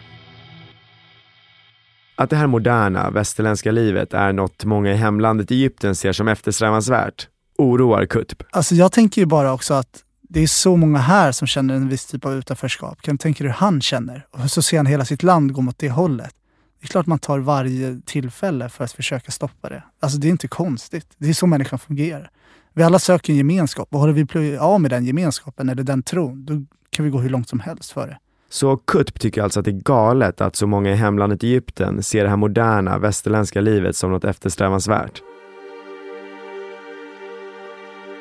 Att 2.17 2.31
det 2.31 2.37
här 2.37 2.47
moderna, 2.47 3.11
västerländska 3.11 3.71
livet 3.73 4.15
är 4.15 4.33
något 4.33 4.65
många 4.65 4.93
i 4.93 4.97
hemlandet 4.97 5.51
Egypten 5.51 5.95
ser 5.95 6.13
som 6.13 6.29
eftersträvansvärt 6.29 7.29
oroar 7.59 8.07
Kutb. 8.07 8.43
Alltså 8.51 8.75
jag 8.75 8.93
tänker 8.93 9.21
ju 9.21 9.27
bara 9.27 9.53
också 9.53 9.75
att 9.75 10.03
det 10.29 10.41
är 10.41 10.47
så 10.47 10.77
många 10.77 10.99
här 10.99 11.33
som 11.33 11.47
känner 11.47 11.75
en 11.75 11.89
viss 11.89 12.07
typ 12.07 12.25
av 12.25 12.35
utanförskap. 12.35 13.03
Kan 13.03 13.15
du 13.15 13.19
tänka 13.19 13.45
dig 13.45 13.53
hur 13.53 13.59
han 13.59 13.81
känner? 13.81 14.27
Och 14.31 14.51
så 14.51 14.63
ser 14.63 14.77
han 14.77 14.87
hela 14.87 15.05
sitt 15.05 15.23
land 15.23 15.53
gå 15.53 15.61
mot 15.61 15.79
det 15.79 15.91
hållet. 15.91 16.35
Det 16.81 16.87
är 16.87 16.89
klart 16.89 17.07
man 17.07 17.19
tar 17.19 17.39
varje 17.39 18.01
tillfälle 18.07 18.69
för 18.69 18.85
att 18.85 18.93
försöka 18.93 19.33
stoppa 19.33 19.69
det. 19.69 19.83
Alltså 20.01 20.19
det 20.19 20.29
är 20.29 20.31
inte 20.31 20.49
konstigt. 20.49 21.07
Det 21.19 21.29
är 21.29 21.33
så 21.33 21.47
människan 21.47 21.79
fungerar. 21.79 22.31
Vi 22.75 22.83
alla 22.83 22.99
söker 22.99 23.33
en 23.33 23.37
gemenskap 23.37 23.89
och 23.91 24.01
håller 24.01 24.13
vi 24.13 24.57
av 24.57 24.81
med 24.81 24.91
den 24.91 25.05
gemenskapen 25.05 25.69
eller 25.69 25.83
den 25.83 26.03
tron, 26.03 26.45
då 26.45 26.65
kan 26.91 27.05
vi 27.05 27.11
gå 27.11 27.19
hur 27.19 27.31
långt 27.31 27.49
som 27.49 27.61
helst 27.61 27.93
för 27.93 28.07
det. 28.07 28.19
Så 28.51 28.77
Kutb 28.77 29.19
tycker 29.19 29.43
alltså 29.43 29.61
att 29.61 29.65
det 29.65 29.71
är 29.71 29.81
galet 29.81 30.41
att 30.41 30.57
så 30.57 30.67
många 30.67 30.91
i 30.91 30.95
hemlandet 30.95 31.43
Egypten 31.43 32.03
ser 32.03 32.23
det 32.23 32.29
här 32.29 32.37
moderna 32.37 32.99
västerländska 32.99 33.61
livet 33.61 33.97
som 33.97 34.11
något 34.11 34.25
eftersträvansvärt. 34.25 35.23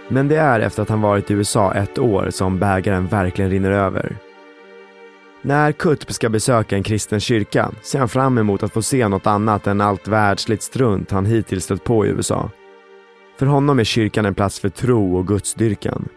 Men 0.07 0.27
det 0.27 0.35
är 0.35 0.59
efter 0.59 0.81
att 0.81 0.89
han 0.89 1.01
varit 1.01 1.31
i 1.31 1.33
USA 1.33 1.73
ett 1.73 1.99
år 1.99 2.29
som 2.29 2.59
bägaren 2.59 3.07
verkligen 3.07 3.51
rinner 3.51 3.71
över. 3.71 4.17
När 5.41 5.71
Kutb 5.71 6.11
ska 6.11 6.29
besöka 6.29 6.75
en 6.75 6.83
kristen 6.83 7.19
kyrka 7.19 7.71
ser 7.81 7.99
han 7.99 8.09
fram 8.09 8.37
emot 8.37 8.63
att 8.63 8.73
få 8.73 8.81
se 8.81 9.07
något 9.07 9.27
annat 9.27 9.67
än 9.67 9.81
allt 9.81 10.07
världsligt 10.07 10.63
strunt 10.63 11.11
han 11.11 11.25
hittills 11.25 11.63
stött 11.63 11.83
på 11.83 12.05
i 12.05 12.09
USA. 12.09 12.49
För 13.39 13.45
honom 13.45 13.79
är 13.79 13.83
kyrkan 13.83 14.25
en 14.25 14.35
plats 14.35 14.59
för 14.59 14.69
tro 14.69 15.17
och 15.17 15.27
gudsdyrkan. 15.27 16.09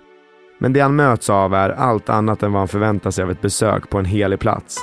Men 0.59 0.73
det 0.73 0.80
han 0.80 0.97
möts 0.97 1.30
av 1.30 1.54
är 1.54 1.71
allt 1.71 2.09
annat 2.09 2.42
än 2.42 2.52
vad 2.52 2.61
han 2.61 2.68
förväntar 2.68 3.11
sig 3.11 3.25
av 3.25 3.30
ett 3.30 3.40
besök 3.40 3.90
på 3.90 3.99
en 3.99 4.04
helig 4.04 4.38
plats. 4.38 4.78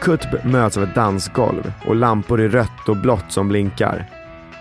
Kutb 0.00 0.44
möts 0.44 0.76
av 0.76 0.82
ett 0.82 0.94
dansgolv 0.94 1.72
och 1.86 1.96
lampor 1.96 2.40
i 2.40 2.48
rött 2.48 2.88
och 2.88 2.96
blått 2.96 3.32
som 3.32 3.48
blinkar. 3.48 4.17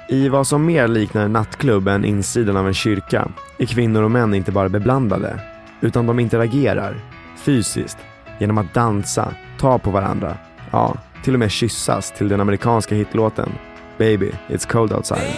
I 0.09 0.29
vad 0.29 0.47
som 0.47 0.65
mer 0.65 0.87
liknar 0.87 1.25
en 1.25 1.33
nattklubb 1.33 1.87
än 1.87 2.05
insidan 2.05 2.57
av 2.57 2.67
en 2.67 2.73
kyrka 2.73 3.27
är 3.57 3.65
kvinnor 3.65 4.03
och 4.03 4.11
män 4.11 4.33
inte 4.33 4.51
bara 4.51 4.69
beblandade, 4.69 5.39
utan 5.81 6.07
de 6.07 6.19
interagerar, 6.19 6.95
fysiskt, 7.37 7.97
genom 8.39 8.57
att 8.57 8.73
dansa, 8.73 9.33
ta 9.59 9.79
på 9.79 9.91
varandra, 9.91 10.37
ja, 10.71 10.95
till 11.23 11.33
och 11.33 11.39
med 11.39 11.51
kyssas 11.51 12.11
till 12.11 12.29
den 12.29 12.41
amerikanska 12.41 12.95
hitlåten 12.95 13.49
Baby, 13.97 14.31
it's 14.47 14.67
cold 14.71 14.93
outside. 14.93 15.33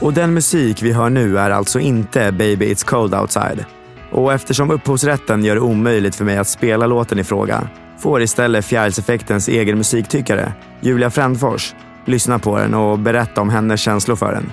Och 0.00 0.12
den 0.12 0.34
musik 0.34 0.82
vi 0.82 0.92
hör 0.92 1.10
nu 1.10 1.38
är 1.38 1.50
alltså 1.50 1.80
inte 1.80 2.32
Baby 2.32 2.74
It's 2.74 2.86
Cold 2.86 3.14
Outside. 3.14 3.64
Och 4.10 4.32
eftersom 4.32 4.70
upphovsrätten 4.70 5.44
gör 5.44 5.54
det 5.54 5.60
omöjligt 5.60 6.14
för 6.14 6.24
mig 6.24 6.38
att 6.38 6.48
spela 6.48 6.86
låten 6.86 7.18
i 7.18 7.24
fråga 7.24 7.68
får 7.98 8.22
istället 8.22 8.64
Fjärilseffektens 8.64 9.48
egen 9.48 9.78
musiktyckare, 9.78 10.52
Julia 10.80 11.10
Frändfors, 11.10 11.74
lyssna 12.04 12.38
på 12.38 12.58
den 12.58 12.74
och 12.74 12.98
berätta 12.98 13.40
om 13.40 13.50
hennes 13.50 13.80
känslor 13.80 14.16
för 14.16 14.32
den. 14.32 14.44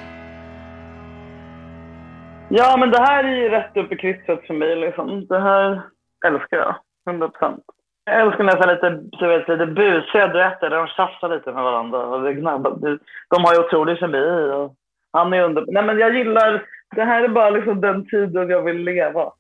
Ja, 2.50 2.78
men 2.78 2.92
det 2.92 3.00
här 3.00 3.24
är 3.24 3.36
ju 3.36 3.50
rätt 3.50 3.78
upp 3.78 3.92
i 3.92 3.96
krysset 3.96 4.48
för 4.48 4.54
mig. 4.54 4.76
Liksom. 4.76 5.26
Det 5.28 5.40
här 5.40 5.82
älskar 6.28 6.58
jag, 6.58 6.76
100 7.10 7.30
procent. 7.30 7.64
Jag 8.06 8.22
älskar 8.22 8.44
nästan 8.44 8.70
lite, 8.70 8.90
du 9.20 9.28
vet, 9.28 9.48
lite 9.48 9.66
busiga 9.66 10.28
duetter 10.28 10.70
där 10.70 10.78
de 10.78 10.88
tjafsar 10.88 11.30
lite 11.30 11.52
med 11.52 11.64
varandra. 11.64 12.06
Och 12.06 12.22
det 12.22 12.34
de 13.30 13.44
har 13.44 13.54
ju 13.54 13.60
otrolig 13.60 13.98
kemi. 13.98 14.52
Och 14.54 14.74
han 15.14 15.34
är 15.34 15.42
under... 15.42 15.66
Nej, 15.68 15.84
men 15.84 16.00
jag 16.00 16.16
gillar... 16.16 16.64
Det 16.96 17.04
här 17.04 17.24
är 17.24 17.28
bara 17.28 17.50
liksom 17.50 17.82
den 17.82 18.06
tiden 18.06 18.50
jag 18.50 18.62
vill 18.62 18.84
leva. 18.84 19.32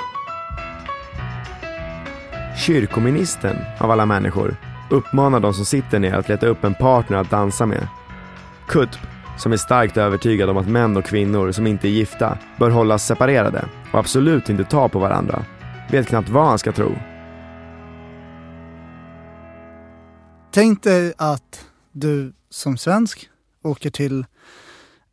Kyrkoministern, 2.65 3.55
av 3.81 3.91
alla 3.91 4.05
människor, 4.05 4.49
uppmanar 4.91 5.39
de 5.39 5.53
som 5.53 5.65
sitter 5.65 5.99
ner 5.99 6.15
att 6.15 6.29
leta 6.29 6.47
upp 6.47 6.63
en 6.63 6.73
partner 6.73 7.17
att 7.17 7.31
dansa 7.31 7.65
med. 7.65 7.87
Kutb, 8.69 8.99
som 9.37 9.51
är 9.51 9.57
starkt 9.57 9.97
övertygad 9.97 10.49
om 10.49 10.57
att 10.57 10.67
män 10.67 10.97
och 10.97 11.05
kvinnor 11.05 11.51
som 11.51 11.67
inte 11.67 11.87
är 11.87 11.89
gifta 11.89 12.37
bör 12.59 12.69
hållas 12.69 13.05
separerade 13.05 13.69
och 13.93 13.99
absolut 13.99 14.49
inte 14.49 14.63
ta 14.63 14.89
på 14.89 14.99
varandra, 14.99 15.45
vet 15.91 16.07
knappt 16.07 16.29
vad 16.29 16.47
han 16.47 16.59
ska 16.59 16.71
tro. 16.71 16.95
Tänk 20.51 20.83
dig 20.83 21.13
att 21.17 21.65
du 21.91 22.33
som 22.49 22.77
svensk 22.77 23.29
åker 23.63 23.89
till 23.89 24.25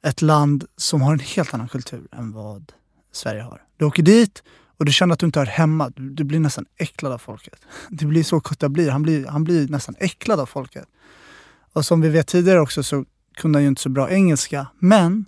ett 0.03 0.23
land 0.23 0.65
som 0.77 1.03
har 1.03 1.13
en 1.13 1.19
helt 1.19 1.55
annan 1.55 1.69
kultur 1.69 2.09
än 2.13 2.33
vad 2.33 2.73
Sverige 3.13 3.43
har. 3.43 3.63
Du 3.77 3.85
åker 3.85 4.03
dit 4.03 4.43
och 4.79 4.85
du 4.85 4.93
känner 4.93 5.13
att 5.13 5.19
du 5.19 5.27
inte 5.27 5.39
hör 5.39 5.47
hemma. 5.47 5.91
Du, 5.97 6.11
du 6.11 6.25
blir 6.25 6.39
nästan 6.39 6.67
äcklad 6.77 7.13
av 7.13 7.19
folket. 7.19 7.61
Det 7.89 8.07
blir 8.07 8.23
så 8.23 8.41
Kutta 8.41 8.69
blir. 8.69 8.91
Han, 8.91 9.03
blir. 9.03 9.27
han 9.27 9.45
blir 9.45 9.69
nästan 9.69 9.95
äcklad 9.99 10.41
av 10.41 10.47
folket. 10.47 10.85
Och 11.73 11.85
som 11.85 12.01
vi 12.01 12.09
vet 12.09 12.27
tidigare 12.27 12.61
också 12.61 12.83
så 12.83 13.05
kunde 13.37 13.57
han 13.57 13.62
ju 13.62 13.69
inte 13.69 13.83
så 13.83 13.88
bra 13.88 14.11
engelska. 14.11 14.66
Men 14.78 15.25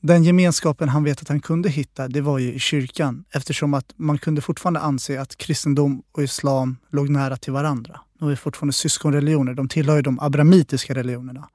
den 0.00 0.24
gemenskapen 0.24 0.88
han 0.88 1.04
vet 1.04 1.22
att 1.22 1.28
han 1.28 1.40
kunde 1.40 1.68
hitta, 1.68 2.08
det 2.08 2.20
var 2.20 2.38
ju 2.38 2.52
i 2.52 2.58
kyrkan. 2.58 3.24
Eftersom 3.30 3.74
att 3.74 3.92
man 3.96 4.18
kunde 4.18 4.40
fortfarande 4.40 4.80
anse 4.80 5.20
att 5.20 5.36
kristendom 5.36 6.02
och 6.12 6.22
islam 6.22 6.76
låg 6.90 7.08
nära 7.08 7.36
till 7.36 7.52
varandra. 7.52 8.00
De 8.18 8.28
är 8.28 8.36
fortfarande 8.36 8.72
syskonreligioner. 8.72 9.54
De 9.54 9.68
tillhör 9.68 9.96
ju 9.96 10.02
de 10.02 10.20
abramitiska 10.20 10.94
religionerna. 10.94 11.48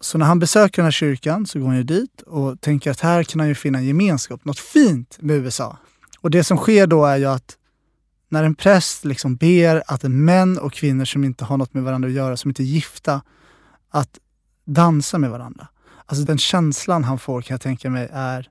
Så 0.00 0.18
när 0.18 0.26
han 0.26 0.38
besöker 0.38 0.76
den 0.76 0.84
här 0.84 0.90
kyrkan 0.90 1.46
så 1.46 1.58
går 1.58 1.66
han 1.66 1.76
ju 1.76 1.82
dit 1.82 2.22
och 2.26 2.60
tänker 2.60 2.90
att 2.90 3.00
här 3.00 3.22
kan 3.22 3.40
han 3.40 3.48
ju 3.48 3.54
finna 3.54 3.78
en 3.78 3.84
gemenskap, 3.84 4.44
något 4.44 4.58
fint 4.58 5.16
med 5.20 5.36
USA. 5.36 5.78
Och 6.20 6.30
det 6.30 6.44
som 6.44 6.56
sker 6.56 6.86
då 6.86 7.04
är 7.04 7.16
ju 7.16 7.26
att 7.26 7.56
när 8.28 8.44
en 8.44 8.54
präst 8.54 9.04
liksom 9.04 9.36
ber 9.36 9.82
att 9.86 10.02
män 10.02 10.58
och 10.58 10.72
kvinnor 10.72 11.04
som 11.04 11.24
inte 11.24 11.44
har 11.44 11.56
något 11.56 11.74
med 11.74 11.82
varandra 11.82 12.08
att 12.08 12.14
göra, 12.14 12.36
som 12.36 12.50
inte 12.50 12.62
är 12.62 12.64
gifta, 12.64 13.22
att 13.90 14.18
dansa 14.64 15.18
med 15.18 15.30
varandra. 15.30 15.68
Alltså 16.06 16.24
den 16.24 16.38
känslan 16.38 17.04
han 17.04 17.18
får 17.18 17.42
kan 17.42 17.54
jag 17.54 17.60
tänka 17.60 17.90
mig 17.90 18.08
är 18.12 18.48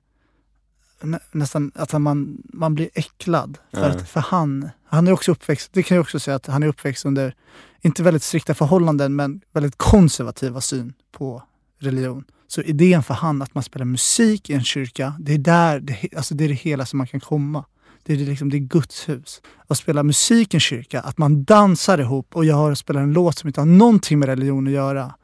nä 1.02 1.18
nästan 1.32 1.72
att 1.74 1.92
man, 1.92 2.42
man 2.44 2.74
blir 2.74 2.90
äcklad. 2.94 3.58
För, 3.70 3.84
mm. 3.84 3.90
att, 3.90 4.08
för 4.08 4.20
han, 4.20 4.70
han 4.84 5.08
är 5.08 5.12
också 5.12 5.32
uppväxt, 5.32 5.70
det 5.72 5.82
kan 5.82 5.94
jag 5.94 6.02
också 6.02 6.20
säga 6.20 6.34
att 6.36 6.46
han 6.46 6.62
är 6.62 6.66
uppväxt 6.66 7.04
under, 7.04 7.34
inte 7.80 8.02
väldigt 8.02 8.22
strikta 8.22 8.54
förhållanden, 8.54 9.16
men 9.16 9.40
väldigt 9.52 9.78
konservativa 9.78 10.60
syn 10.60 10.92
på 11.12 11.42
religion. 11.78 12.24
Så 12.46 12.62
idén 12.62 13.02
för 13.02 13.14
han 13.14 13.42
att 13.42 13.54
man 13.54 13.64
spelar 13.64 13.84
musik 13.84 14.50
i 14.50 14.52
en 14.52 14.64
kyrka, 14.64 15.14
det 15.18 15.34
är 15.34 15.38
där 15.38 15.80
det, 15.80 16.08
alltså 16.16 16.34
det, 16.34 16.44
är 16.44 16.48
det 16.48 16.54
hela 16.54 16.86
som 16.86 16.98
man 16.98 17.06
kan 17.06 17.20
komma. 17.20 17.64
Det 18.02 18.12
är, 18.12 18.16
liksom, 18.16 18.50
det 18.50 18.56
är 18.56 18.58
Guds 18.58 19.08
hus. 19.08 19.42
Att 19.66 19.78
spela 19.78 20.02
musik 20.02 20.54
i 20.54 20.56
en 20.56 20.60
kyrka, 20.60 21.00
att 21.00 21.18
man 21.18 21.44
dansar 21.44 21.98
ihop 21.98 22.36
och 22.36 22.44
jag 22.44 22.78
spelar 22.78 23.00
en 23.00 23.12
låt 23.12 23.38
som 23.38 23.48
inte 23.48 23.60
har 23.60 23.66
någonting 23.66 24.18
med 24.18 24.28
religion 24.28 24.66
att 24.66 24.72
göra. 24.72 25.14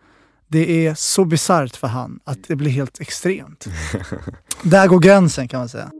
Det 0.52 0.86
är 0.86 0.94
så 0.94 1.24
bisarrt 1.24 1.76
för 1.76 1.86
han 1.86 2.20
att 2.24 2.38
det 2.48 2.56
blir 2.56 2.70
helt 2.70 3.00
extremt. 3.00 3.66
Där 4.62 4.88
går 4.88 4.98
gränsen 4.98 5.48
kan 5.48 5.60
man 5.60 5.68
säga. 5.68 5.90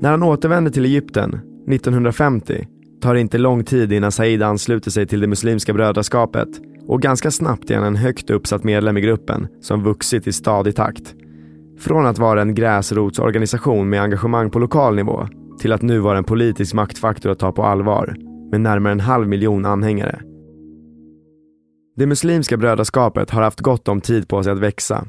När 0.00 0.10
han 0.10 0.22
återvänder 0.22 0.70
till 0.70 0.84
Egypten 0.84 1.40
1950 1.70 2.66
tar 3.02 3.14
det 3.14 3.20
inte 3.20 3.38
lång 3.38 3.64
tid 3.64 3.92
innan 3.92 4.12
Said 4.12 4.42
ansluter 4.42 4.90
sig 4.90 5.06
till 5.06 5.20
det 5.20 5.26
muslimska 5.26 5.72
brödraskapet 5.72 6.48
och 6.86 7.02
ganska 7.02 7.30
snabbt 7.30 7.70
är 7.70 7.76
han 7.76 7.86
en 7.86 7.96
högt 7.96 8.30
uppsatt 8.30 8.64
medlem 8.64 8.96
i 8.96 9.00
gruppen 9.00 9.48
som 9.60 9.82
vuxit 9.82 10.26
i 10.26 10.32
stadig 10.32 10.76
takt. 10.76 11.14
Från 11.78 12.06
att 12.06 12.18
vara 12.18 12.42
en 12.42 12.54
gräsrotsorganisation 12.54 13.88
med 13.88 14.02
engagemang 14.02 14.50
på 14.50 14.58
lokal 14.58 14.96
nivå 14.96 15.28
till 15.60 15.72
att 15.72 15.82
nu 15.82 15.98
vara 15.98 16.18
en 16.18 16.24
politisk 16.24 16.74
maktfaktor 16.74 17.30
att 17.30 17.38
ta 17.38 17.52
på 17.52 17.62
allvar 17.62 18.16
med 18.50 18.60
närmare 18.60 18.92
en 18.92 19.00
halv 19.00 19.28
miljon 19.28 19.64
anhängare. 19.64 20.22
Det 21.98 22.06
muslimska 22.06 22.56
brödraskapet 22.56 23.30
har 23.30 23.42
haft 23.42 23.60
gott 23.60 23.88
om 23.88 24.00
tid 24.00 24.28
på 24.28 24.42
sig 24.42 24.52
att 24.52 24.58
växa. 24.58 25.04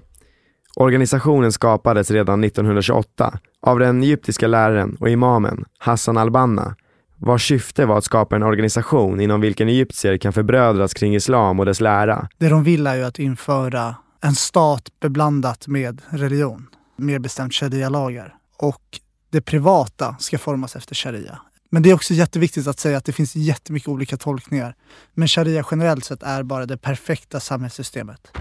Organisationen 0.75 1.51
skapades 1.51 2.11
redan 2.11 2.43
1928 2.43 3.39
av 3.61 3.79
den 3.79 4.03
egyptiska 4.03 4.47
läraren 4.47 4.97
och 4.99 5.09
imamen 5.09 5.65
Hassan 5.77 6.17
al-Banna 6.17 6.75
vars 7.17 7.47
syfte 7.47 7.85
var 7.85 7.97
att 7.97 8.03
skapa 8.03 8.35
en 8.35 8.43
organisation 8.43 9.19
inom 9.19 9.41
vilken 9.41 9.69
egyptier 9.69 10.17
kan 10.17 10.33
förbrödras 10.33 10.93
kring 10.93 11.15
islam 11.15 11.59
och 11.59 11.65
dess 11.65 11.81
lära. 11.81 12.27
Det 12.37 12.49
de 12.49 12.63
vill 12.63 12.87
är 12.87 12.95
ju 12.95 13.03
att 13.03 13.19
införa 13.19 13.95
en 14.21 14.35
stat 14.35 14.89
beblandat 14.99 15.67
med 15.67 16.01
religion, 16.09 16.67
mer 16.97 17.19
bestämt 17.19 17.53
sharia-lagar. 17.53 18.35
Och 18.57 18.99
det 19.31 19.41
privata 19.41 20.15
ska 20.19 20.37
formas 20.37 20.75
efter 20.75 20.95
sharia. 20.95 21.39
Men 21.69 21.83
det 21.83 21.89
är 21.89 21.93
också 21.93 22.13
jätteviktigt 22.13 22.67
att 22.67 22.79
säga 22.79 22.97
att 22.97 23.05
det 23.05 23.11
finns 23.11 23.35
jättemycket 23.35 23.89
olika 23.89 24.17
tolkningar. 24.17 24.75
Men 25.13 25.27
sharia 25.27 25.65
generellt 25.71 26.05
sett 26.05 26.23
är 26.23 26.43
bara 26.43 26.65
det 26.65 26.77
perfekta 26.77 27.39
samhällssystemet. 27.39 28.31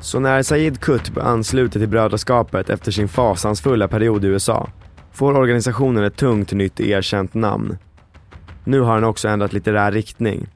Så 0.00 0.20
när 0.20 0.42
Said 0.42 0.80
Qutb 0.80 1.18
ansluter 1.18 1.80
till 1.80 1.88
brödraskapet 1.88 2.70
efter 2.70 2.92
sin 2.92 3.08
fasansfulla 3.08 3.88
period 3.88 4.24
i 4.24 4.28
USA 4.28 4.70
får 5.12 5.36
organisationen 5.36 6.04
ett 6.04 6.16
tungt 6.16 6.52
nytt 6.52 6.80
erkänt 6.80 7.34
namn. 7.34 7.78
Nu 8.64 8.80
har 8.80 8.94
han 8.94 9.04
också 9.04 9.28
ändrat 9.28 9.52
litterär 9.52 9.92
riktning. 9.92 10.46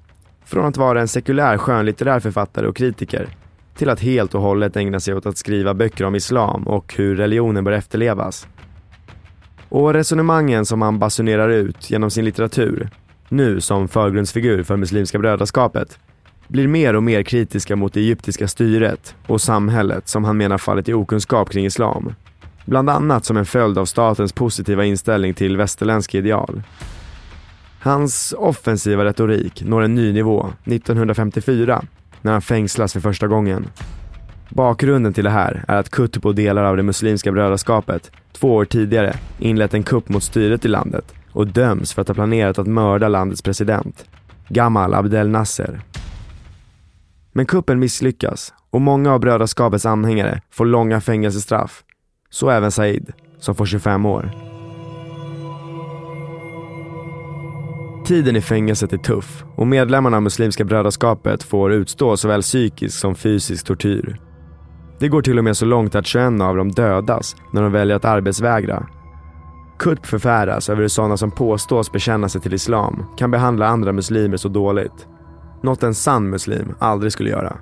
Från 0.44 0.66
att 0.66 0.76
vara 0.76 1.00
en 1.00 1.08
sekulär 1.08 1.58
skönlitterär 1.58 2.20
författare 2.20 2.66
och 2.66 2.76
kritiker 2.76 3.36
till 3.76 3.90
att 3.90 4.00
helt 4.00 4.34
och 4.34 4.42
hållet 4.42 4.76
ägna 4.76 5.00
sig 5.00 5.14
åt 5.14 5.26
att 5.26 5.38
skriva 5.38 5.74
böcker 5.74 6.04
om 6.04 6.14
islam 6.14 6.68
och 6.68 6.94
hur 6.94 7.16
religionen 7.16 7.64
bör 7.64 7.72
efterlevas. 7.72 8.46
Och 9.70 9.94
resonemangen 9.94 10.66
som 10.66 10.82
han 10.82 10.98
basunerar 10.98 11.48
ut 11.48 11.90
genom 11.90 12.10
sin 12.10 12.24
litteratur, 12.24 12.90
nu 13.28 13.60
som 13.60 13.88
förgrundsfigur 13.88 14.62
för 14.62 14.76
Muslimska 14.76 15.18
brödraskapet, 15.18 15.98
blir 16.48 16.68
mer 16.68 16.96
och 16.96 17.02
mer 17.02 17.22
kritiska 17.22 17.76
mot 17.76 17.94
det 17.94 18.00
egyptiska 18.00 18.48
styret 18.48 19.14
och 19.26 19.40
samhället 19.40 20.08
som 20.08 20.24
han 20.24 20.36
menar 20.36 20.58
fallit 20.58 20.88
i 20.88 20.92
okunskap 20.92 21.50
kring 21.50 21.66
islam. 21.66 22.14
Bland 22.64 22.90
annat 22.90 23.24
som 23.24 23.36
en 23.36 23.46
följd 23.46 23.78
av 23.78 23.84
statens 23.84 24.32
positiva 24.32 24.84
inställning 24.84 25.34
till 25.34 25.56
västerländska 25.56 26.18
ideal. 26.18 26.62
Hans 27.80 28.34
offensiva 28.38 29.04
retorik 29.04 29.62
når 29.62 29.82
en 29.82 29.94
ny 29.94 30.12
nivå 30.12 30.52
1954 30.64 31.84
när 32.22 32.32
han 32.32 32.42
fängslas 32.42 32.92
för 32.92 33.00
första 33.00 33.26
gången. 33.26 33.66
Bakgrunden 34.50 35.12
till 35.12 35.24
det 35.24 35.30
här 35.30 35.64
är 35.68 35.78
att 35.78 35.90
Qutb 35.90 36.26
och 36.26 36.34
delar 36.34 36.64
av 36.64 36.76
det 36.76 36.82
muslimska 36.82 37.32
brödraskapet 37.32 38.10
två 38.32 38.54
år 38.54 38.64
tidigare 38.64 39.16
inlett 39.38 39.74
en 39.74 39.82
kupp 39.82 40.08
mot 40.08 40.22
styret 40.22 40.64
i 40.64 40.68
landet 40.68 41.14
och 41.32 41.46
döms 41.46 41.92
för 41.92 42.02
att 42.02 42.08
ha 42.08 42.14
planerat 42.14 42.58
att 42.58 42.66
mörda 42.66 43.08
landets 43.08 43.42
president, 43.42 44.04
Gamal 44.48 44.94
Abdel 44.94 45.28
Nasser. 45.28 45.80
Men 47.32 47.46
kuppen 47.46 47.78
misslyckas 47.78 48.54
och 48.70 48.80
många 48.80 49.12
av 49.12 49.20
brödraskapets 49.20 49.86
anhängare 49.86 50.40
får 50.50 50.66
långa 50.66 51.00
fängelsestraff. 51.00 51.82
Så 52.30 52.50
även 52.50 52.70
Said, 52.70 53.12
som 53.38 53.54
får 53.54 53.66
25 53.66 54.06
år. 54.06 54.30
Tiden 58.06 58.36
i 58.36 58.40
fängelset 58.40 58.92
är 58.92 58.98
tuff 58.98 59.44
och 59.56 59.66
medlemmarna 59.66 60.16
av 60.16 60.22
Muslimska 60.22 60.64
brödraskapet 60.64 61.42
får 61.42 61.72
utstå 61.72 62.16
såväl 62.16 62.42
psykisk 62.42 62.98
som 62.98 63.14
fysisk 63.14 63.66
tortyr. 63.66 64.29
Det 65.00 65.08
går 65.08 65.22
till 65.22 65.38
och 65.38 65.44
med 65.44 65.56
så 65.56 65.64
långt 65.64 65.94
att 65.94 66.06
21 66.06 66.40
av 66.40 66.56
dem 66.56 66.72
dödas 66.72 67.36
när 67.52 67.62
de 67.62 67.72
väljer 67.72 67.96
att 67.96 68.04
arbetsvägra. 68.04 68.86
Kutb 69.78 70.06
förfäras 70.06 70.68
över 70.68 70.80
hur 70.82 70.88
sådana 70.88 71.16
som 71.16 71.30
påstås 71.30 71.92
bekänna 71.92 72.28
sig 72.28 72.40
till 72.40 72.54
islam 72.54 73.04
kan 73.16 73.30
behandla 73.30 73.66
andra 73.66 73.92
muslimer 73.92 74.36
så 74.36 74.48
dåligt. 74.48 75.06
Något 75.62 75.82
en 75.82 75.94
sann 75.94 76.30
muslim 76.30 76.74
aldrig 76.78 77.12
skulle 77.12 77.30
göra. 77.30 77.58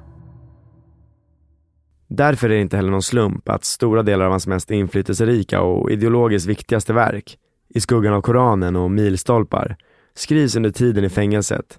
Därför 2.08 2.50
är 2.50 2.54
det 2.54 2.60
inte 2.60 2.76
heller 2.76 2.90
någon 2.90 3.02
slump 3.02 3.48
att 3.48 3.64
stora 3.64 4.02
delar 4.02 4.24
av 4.24 4.30
hans 4.30 4.46
mest 4.46 4.70
inflytelserika 4.70 5.60
och 5.60 5.90
ideologiskt 5.90 6.48
viktigaste 6.48 6.92
verk, 6.92 7.38
I 7.74 7.80
skuggan 7.80 8.14
av 8.14 8.20
Koranen 8.20 8.76
och 8.76 8.90
Milstolpar, 8.90 9.76
skrivs 10.14 10.56
under 10.56 10.70
tiden 10.70 11.04
i 11.04 11.08
fängelset. 11.08 11.78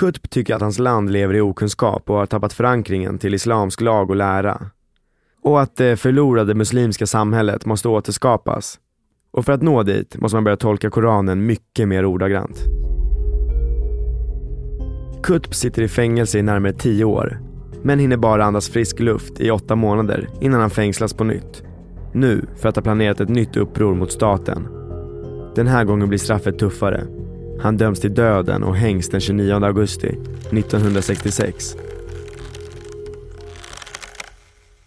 Qutb 0.00 0.30
tycker 0.30 0.54
att 0.54 0.60
hans 0.60 0.78
land 0.78 1.10
lever 1.10 1.34
i 1.34 1.40
okunskap 1.40 2.10
och 2.10 2.16
har 2.16 2.26
tappat 2.26 2.52
förankringen 2.52 3.18
till 3.18 3.34
islamsk 3.34 3.80
lag 3.80 4.10
och 4.10 4.16
lära. 4.16 4.70
Och 5.42 5.60
att 5.60 5.76
det 5.76 5.96
förlorade 5.96 6.54
muslimska 6.54 7.06
samhället 7.06 7.66
måste 7.66 7.88
återskapas. 7.88 8.78
Och 9.30 9.44
för 9.44 9.52
att 9.52 9.62
nå 9.62 9.82
dit 9.82 10.16
måste 10.16 10.36
man 10.36 10.44
börja 10.44 10.56
tolka 10.56 10.90
Koranen 10.90 11.46
mycket 11.46 11.88
mer 11.88 12.04
ordagrant. 12.04 12.64
Qutb 15.22 15.54
sitter 15.54 15.82
i 15.82 15.88
fängelse 15.88 16.38
i 16.38 16.42
närmare 16.42 16.72
tio 16.72 17.04
år, 17.04 17.38
men 17.82 17.98
hinner 17.98 18.16
bara 18.16 18.44
andas 18.44 18.68
frisk 18.68 19.00
luft 19.00 19.40
i 19.40 19.50
åtta 19.50 19.76
månader 19.76 20.28
innan 20.40 20.60
han 20.60 20.70
fängslas 20.70 21.14
på 21.14 21.24
nytt. 21.24 21.62
Nu 22.12 22.46
för 22.56 22.68
att 22.68 22.76
ha 22.76 22.82
planerat 22.82 23.20
ett 23.20 23.28
nytt 23.28 23.56
uppror 23.56 23.94
mot 23.94 24.12
staten. 24.12 24.68
Den 25.54 25.66
här 25.66 25.84
gången 25.84 26.08
blir 26.08 26.18
straffet 26.18 26.58
tuffare. 26.58 27.15
Han 27.60 27.76
döms 27.76 28.00
till 28.00 28.14
döden 28.14 28.62
och 28.62 28.76
hängs 28.76 29.08
den 29.08 29.20
29 29.20 29.64
augusti 29.64 30.08
1966. 30.08 31.76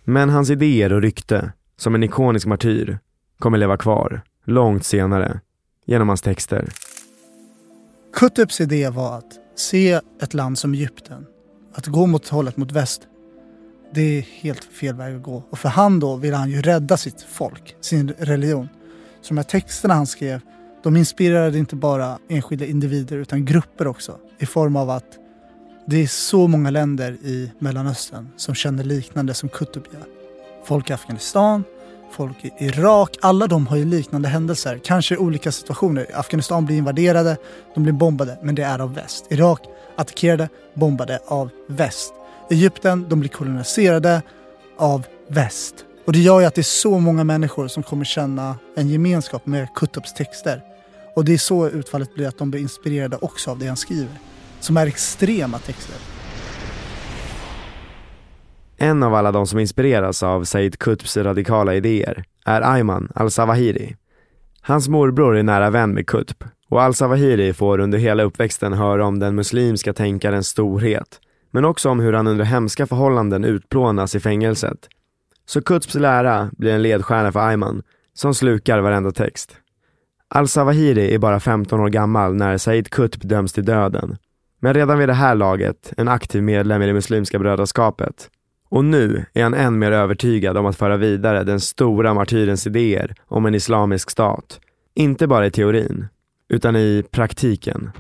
Men 0.04 0.30
hans 0.30 0.50
idéer 0.50 0.94
och 0.94 1.02
rykte, 1.02 1.52
som 1.78 1.96
en 1.96 2.04
ikonisk 2.04 2.46
martyr, 2.46 3.00
kommer 3.40 3.58
leva 3.58 3.78
kvar 3.78 4.22
långt 4.46 4.86
senare 4.86 5.40
genom 5.86 6.08
hans 6.08 6.22
texter. 6.22 6.70
Kutups 8.14 8.62
idé 8.62 8.90
var 8.90 9.18
att 9.18 9.34
se 9.56 10.02
ett 10.22 10.34
land 10.34 10.58
som 10.58 10.74
Egypten, 10.74 11.26
att 11.74 11.88
gå 11.88 12.06
mot 12.06 12.28
hållet 12.28 12.58
mot 12.58 12.72
väst, 12.72 13.02
det 13.94 14.02
är 14.02 14.22
helt 14.22 14.64
fel 14.64 14.96
väg 14.96 15.16
att 15.16 15.24
gå. 15.24 15.44
Och 15.50 15.60
för 15.60 15.70
han 15.70 16.00
då 16.00 16.16
ville 16.16 16.36
han 16.36 16.50
ju 16.50 16.62
rädda 16.62 16.98
sitt 16.98 17.22
folk, 17.22 17.76
sin 17.82 18.14
religion. 18.18 18.70
Så 19.22 19.28
de 19.28 19.38
här 19.38 19.44
texterna 19.44 19.94
han 19.94 20.08
skrev, 20.08 20.42
de 20.84 20.98
inspirerade 20.98 21.58
inte 21.58 21.76
bara 21.76 22.20
enskilda 22.28 22.66
individer 22.66 23.18
utan 23.18 23.46
grupper 23.46 23.88
också. 23.88 24.18
I 24.40 24.46
form 24.46 24.76
av 24.76 24.90
att 24.90 25.18
det 25.86 26.04
är 26.04 26.08
så 26.08 26.48
många 26.48 26.70
länder 26.70 27.12
i 27.12 27.52
Mellanöstern 27.60 28.30
som 28.38 28.56
känner 28.56 28.84
liknande 28.84 29.34
som 29.34 29.50
Kutub. 29.50 29.84
gör. 29.94 30.04
Folk 30.66 30.90
i 30.90 30.94
Afghanistan, 30.94 31.64
folk 32.12 32.46
i 32.46 32.52
Irak, 32.58 33.18
alla 33.22 33.48
de 33.48 33.68
har 33.68 33.78
ju 33.78 33.86
liknande 33.86 34.28
händelser. 34.28 34.80
Kanske 34.84 35.16
i 35.16 35.18
olika 35.18 35.52
situationer. 35.52 36.08
Afghanistan 36.14 36.66
blir 36.66 36.78
invaderade, 36.78 37.38
de 37.74 37.84
blir 37.84 37.94
bombade, 37.94 38.38
men 38.42 38.56
det 38.56 38.64
är 38.64 38.80
av 38.80 38.94
väst. 38.94 39.26
Irak 39.30 39.62
attackerade, 39.96 40.50
bombade 40.74 41.20
av 41.28 41.50
väst. 41.68 42.14
Egypten, 42.50 43.06
de 43.10 43.20
blir 43.20 43.30
koloniserade 43.30 44.22
av 44.78 45.06
väst. 45.28 45.76
Och 46.06 46.14
det 46.14 46.20
gör 46.20 46.40
ju 46.40 46.46
att 46.46 46.56
det 46.56 46.62
är 46.62 46.64
så 46.64 47.00
många 47.00 47.24
människor 47.24 47.68
som 47.68 47.84
kommer 47.84 48.06
känna 48.06 48.56
en 48.76 48.90
gemenskap 48.90 49.46
med 49.46 49.74
Kutubs 49.76 50.14
texter. 50.14 50.69
Och 51.20 51.26
det 51.26 51.34
är 51.34 51.38
så 51.38 51.70
utfallet 51.70 52.16
blir 52.16 52.28
att 52.28 52.38
de 52.38 52.52
blir 52.52 52.62
inspirerade 52.62 53.18
också 53.22 53.52
av 53.52 53.60
det 53.60 53.68
han 53.68 53.78
skriver. 53.78 54.20
Som 54.60 54.78
är 54.78 54.88
extrema 54.88 55.60
texter. 55.60 55.96
En 58.78 59.04
av 59.04 59.14
alla 59.14 59.32
de 59.32 59.48
som 59.48 59.60
inspireras 59.60 60.24
av 60.24 60.44
Said 60.44 60.80
Qutbs 60.80 61.18
radikala 61.18 61.76
idéer 61.76 62.24
är 62.46 62.62
Ayman 62.62 63.12
al-Zawahiri. 63.16 63.96
Hans 64.62 64.88
morbror 64.88 65.38
är 65.38 65.44
nära 65.44 65.70
vän 65.70 65.94
med 65.94 66.08
Qutb 66.08 66.44
och 66.70 66.82
al-Zawahiri 66.82 67.54
får 67.54 67.80
under 67.80 67.98
hela 67.98 68.24
uppväxten 68.24 68.74
höra 68.74 69.06
om 69.06 69.20
den 69.20 69.36
muslimska 69.36 69.94
tänkarens 69.94 70.48
storhet, 70.48 71.20
men 71.52 71.66
också 71.66 71.90
om 71.90 72.00
hur 72.00 72.14
han 72.14 72.28
under 72.28 72.46
hemska 72.46 72.88
förhållanden 72.88 73.46
utplånas 73.46 74.16
i 74.16 74.20
fängelset. 74.20 74.88
Så 75.46 75.62
Qutbs 75.62 75.96
lära 75.96 76.50
blir 76.58 76.74
en 76.74 76.82
ledstjärna 76.82 77.32
för 77.32 77.40
Ayman, 77.40 77.84
som 78.14 78.36
slukar 78.36 78.80
varenda 78.80 79.12
text. 79.12 79.58
Al-Zawahiri 80.32 81.14
är 81.14 81.20
bara 81.20 81.40
15 81.40 81.80
år 81.80 81.90
gammal 81.90 82.36
när 82.36 82.58
Said 82.58 82.90
Qutb 82.90 83.22
döms 83.24 83.54
till 83.54 83.66
döden, 83.66 84.18
men 84.60 84.74
redan 84.74 85.00
vid 85.00 85.10
det 85.10 85.14
här 85.14 85.36
laget 85.36 85.94
en 85.98 86.08
aktiv 86.08 86.44
medlem 86.44 86.82
i 86.82 86.88
det 86.88 86.94
muslimska 86.94 87.40
brödraskapet. 87.40 88.30
Och 88.70 88.86
nu 88.86 89.26
är 89.34 89.44
han 89.44 89.54
än 89.54 89.80
mer 89.80 89.92
övertygad 89.92 90.58
om 90.58 90.66
att 90.66 90.78
föra 90.78 90.98
vidare 90.98 91.44
den 91.44 91.60
stora 91.60 92.14
martyrens 92.14 92.68
idéer 92.68 93.16
om 93.28 93.46
en 93.46 93.56
islamisk 93.56 94.10
stat. 94.10 94.60
Inte 94.96 95.28
bara 95.28 95.46
i 95.46 95.52
teorin, 95.52 96.08
utan 96.50 96.76
i 96.76 97.04
praktiken. 97.12 97.92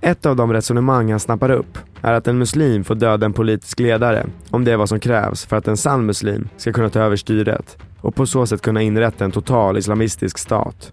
Ett 0.00 0.26
av 0.26 0.36
de 0.36 0.52
resonemang 0.52 1.10
han 1.10 1.20
snappar 1.20 1.50
upp 1.50 1.78
är 2.02 2.12
att 2.12 2.28
en 2.28 2.38
muslim 2.38 2.84
får 2.84 2.94
döda 2.94 3.26
en 3.26 3.32
politisk 3.32 3.80
ledare 3.80 4.26
om 4.50 4.64
det 4.64 4.72
är 4.72 4.76
vad 4.76 4.88
som 4.88 5.00
krävs 5.00 5.46
för 5.46 5.56
att 5.56 5.68
en 5.68 5.76
sann 5.76 6.06
muslim 6.06 6.48
ska 6.56 6.72
kunna 6.72 6.90
ta 6.90 7.00
över 7.00 7.16
styret 7.16 7.78
och 8.00 8.14
på 8.14 8.26
så 8.26 8.46
sätt 8.46 8.62
kunna 8.62 8.82
inrätta 8.82 9.24
en 9.24 9.32
total 9.32 9.78
islamistisk 9.78 10.38
stat. 10.38 10.92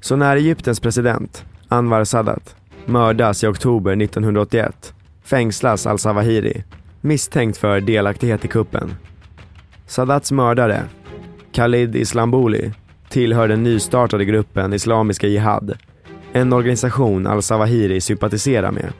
Så 0.00 0.16
när 0.16 0.36
Egyptens 0.36 0.80
president, 0.80 1.44
Anwar 1.68 2.04
Sadat, 2.04 2.56
mördas 2.86 3.44
i 3.44 3.46
oktober 3.46 4.02
1981 4.02 4.94
fängslas 5.24 5.86
al-Zawahiri 5.86 6.64
misstänkt 7.00 7.58
för 7.58 7.80
delaktighet 7.80 8.44
i 8.44 8.48
kuppen. 8.48 8.94
Sadats 9.86 10.32
mördare, 10.32 10.82
Khalid 11.52 11.96
Islambouli, 11.96 12.72
tillhör 13.08 13.48
den 13.48 13.62
nystartade 13.62 14.24
gruppen 14.24 14.72
Islamiska 14.72 15.26
Jihad. 15.26 15.78
En 16.32 16.52
organisation 16.52 17.26
al-Zawahiri 17.26 18.00
sympatiserar 18.00 18.72
med. 18.72 18.92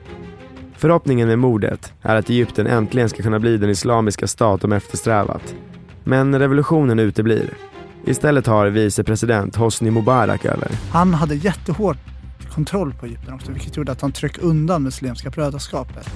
Förhoppningen 0.77 1.27
med 1.27 1.39
mordet 1.39 1.93
är 2.01 2.15
att 2.15 2.29
Egypten 2.29 2.67
äntligen 2.67 3.09
ska 3.09 3.23
kunna 3.23 3.39
bli 3.39 3.57
den 3.57 3.69
islamiska 3.69 4.27
stat 4.27 4.61
de 4.61 4.71
eftersträvat. 4.71 5.55
Men 6.03 6.39
revolutionen 6.39 6.99
uteblir. 6.99 7.49
Istället 8.05 8.47
har 8.47 8.67
vicepresident 8.67 9.55
Hosni 9.55 9.91
Mubarak 9.91 10.45
över. 10.45 10.71
Han 10.91 11.13
hade 11.13 11.35
jättehård 11.35 11.97
kontroll 12.53 12.93
på 12.93 13.05
Egypten 13.05 13.33
också, 13.33 13.51
vilket 13.51 13.77
gjorde 13.77 13.91
att 13.91 14.01
han 14.01 14.11
tryckte 14.11 14.41
undan 14.41 14.83
Muslimska 14.83 15.29
brödraskapet. 15.29 16.09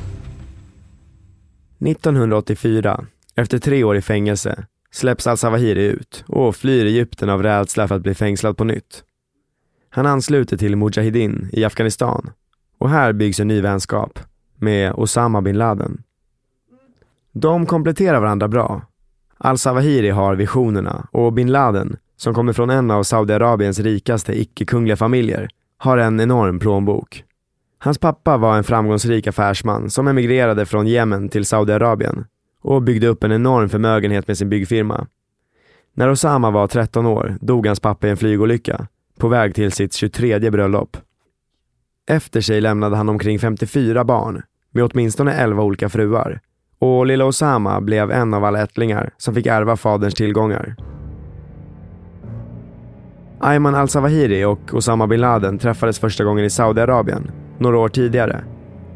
1984, 1.79 3.05
efter 3.35 3.59
tre 3.59 3.83
år 3.83 3.97
i 3.97 4.01
fängelse, 4.01 4.65
släpps 4.91 5.27
al-Zawahiri 5.27 5.83
ut 5.83 6.23
och 6.27 6.55
flyr 6.55 6.85
Egypten 6.85 7.29
av 7.29 7.43
rädsla 7.43 7.87
för 7.87 7.95
att 7.95 8.01
bli 8.01 8.13
fängslad 8.13 8.57
på 8.57 8.63
nytt. 8.63 9.03
Han 9.89 10.05
ansluter 10.05 10.57
till 10.57 10.75
Mujahedin 10.75 11.49
i 11.53 11.65
Afghanistan 11.65 12.31
och 12.77 12.89
här 12.89 13.13
byggs 13.13 13.39
en 13.39 13.47
ny 13.47 13.61
vänskap 13.61 14.19
med 14.55 14.93
Osama 14.93 15.41
bin 15.41 15.57
Laden. 15.57 16.03
De 17.31 17.65
kompletterar 17.65 18.19
varandra 18.19 18.47
bra. 18.47 18.81
Al-Zawahiri 19.45 20.09
har 20.09 20.35
visionerna 20.35 21.07
och 21.11 21.33
bin 21.33 21.51
Laden, 21.51 21.97
som 22.17 22.33
kommer 22.33 22.53
från 22.53 22.69
en 22.69 22.91
av 22.91 23.03
Saudiarabiens 23.03 23.79
rikaste 23.79 24.39
icke-kungliga 24.41 24.95
familjer, 24.95 25.49
har 25.77 25.97
en 25.97 26.19
enorm 26.19 26.59
plånbok. 26.59 27.23
Hans 27.79 27.97
pappa 27.97 28.37
var 28.37 28.57
en 28.57 28.63
framgångsrik 28.63 29.27
affärsman 29.27 29.89
som 29.89 30.07
emigrerade 30.07 30.65
från 30.65 30.87
Jemen 30.87 31.29
till 31.29 31.45
Saudiarabien 31.45 32.25
och 32.61 32.81
byggde 32.81 33.07
upp 33.07 33.23
en 33.23 33.31
enorm 33.31 33.69
förmögenhet 33.69 34.27
med 34.27 34.37
sin 34.37 34.49
byggfirma. 34.49 35.07
När 35.93 36.11
Osama 36.11 36.51
var 36.51 36.67
13 36.67 37.05
år 37.05 37.37
dog 37.41 37.67
hans 37.67 37.79
pappa 37.79 38.07
i 38.07 38.09
en 38.09 38.17
flygolycka 38.17 38.87
på 39.19 39.27
väg 39.27 39.55
till 39.55 39.71
sitt 39.71 39.93
23 39.93 40.51
bröllop. 40.51 40.97
Efter 42.07 42.41
sig 42.41 42.61
lämnade 42.61 42.95
han 42.95 43.09
omkring 43.09 43.39
54 43.39 44.03
barn 44.03 44.41
med 44.71 44.83
åtminstone 44.83 45.33
11 45.33 45.63
olika 45.63 45.89
fruar 45.89 46.41
och 46.85 47.05
lilla 47.05 47.25
Osama 47.25 47.81
blev 47.81 48.11
en 48.11 48.33
av 48.33 48.45
alla 48.45 48.61
ättlingar 48.61 49.13
som 49.17 49.33
fick 49.33 49.45
ärva 49.45 49.77
faderns 49.77 50.13
tillgångar. 50.13 50.75
Ayman 53.39 53.75
al-Zawahiri 53.75 54.45
och 54.45 54.73
Osama 54.73 55.07
bin 55.07 55.21
Laden 55.21 55.57
träffades 55.57 55.99
första 55.99 56.23
gången 56.23 56.45
i 56.45 56.49
Saudiarabien 56.49 57.31
några 57.57 57.77
år 57.77 57.89
tidigare. 57.89 58.43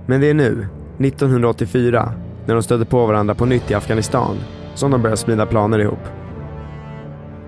Men 0.06 0.22
det 0.22 0.30
är 0.30 0.34
nu, 0.34 0.68
1984, 1.00 2.14
när 2.46 2.54
de 2.54 2.64
stötte 2.64 2.86
på 2.86 3.06
varandra 3.06 3.36
på 3.36 3.46
nytt 3.46 3.72
i 3.72 3.74
Afghanistan, 3.74 4.38
som 4.76 4.92
de 4.92 5.02
börjar 5.02 5.16
smida 5.16 5.46
planer 5.46 5.80
ihop. 5.80 6.00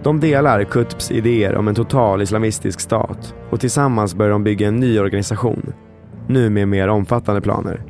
De 0.03 0.19
delar 0.19 0.63
Qutbs 0.63 1.11
idéer 1.11 1.55
om 1.55 1.67
en 1.67 1.75
total 1.75 2.21
islamistisk 2.21 2.79
stat 2.79 3.35
och 3.49 3.59
tillsammans 3.59 4.15
börjar 4.15 4.31
de 4.31 4.43
bygga 4.43 4.67
en 4.67 4.79
ny 4.79 4.99
organisation, 4.99 5.73
nu 6.27 6.49
med 6.49 6.67
mer 6.67 6.87
omfattande 6.87 7.41
planer. 7.41 7.81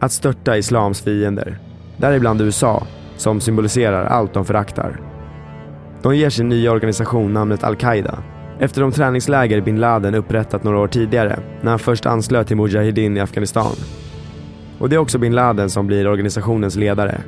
Att 0.00 0.12
störta 0.12 0.56
islams 0.56 1.00
fiender, 1.00 1.58
däribland 1.96 2.40
USA, 2.40 2.86
som 3.16 3.40
symboliserar 3.40 4.04
allt 4.04 4.34
de 4.34 4.44
föraktar. 4.44 5.00
De 6.02 6.16
ger 6.16 6.30
sin 6.30 6.48
nya 6.48 6.72
organisation 6.72 7.32
namnet 7.32 7.64
Al-Qaida 7.64 8.22
efter 8.58 8.80
de 8.80 8.92
träningsläger 8.92 9.60
bin 9.60 9.80
Laden 9.80 10.14
upprättat 10.14 10.64
några 10.64 10.78
år 10.78 10.88
tidigare 10.88 11.38
när 11.62 11.70
han 11.70 11.78
först 11.78 12.06
anslöt 12.06 12.46
till 12.46 12.56
Mujahedin 12.56 13.16
i 13.16 13.20
Afghanistan. 13.20 13.76
Och 14.78 14.88
det 14.88 14.96
är 14.96 15.00
också 15.00 15.18
bin 15.18 15.34
Laden 15.34 15.70
som 15.70 15.86
blir 15.86 16.08
organisationens 16.08 16.76
ledare. 16.76 17.20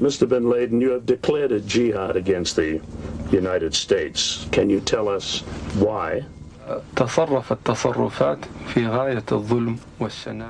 Mr. 0.00 0.26
bin 0.26 0.48
Laden, 0.48 0.82
you 0.82 0.92
have 0.92 1.04
declared 1.06 1.52
a 1.52 1.58
jihad 1.66 2.16
against 2.16 2.56
the 2.56 2.80
United 3.30 3.74
States. 3.74 4.46
Can 4.50 4.70
you 4.70 4.80
tell 4.80 5.08
us 5.08 5.44
why? 5.74 6.24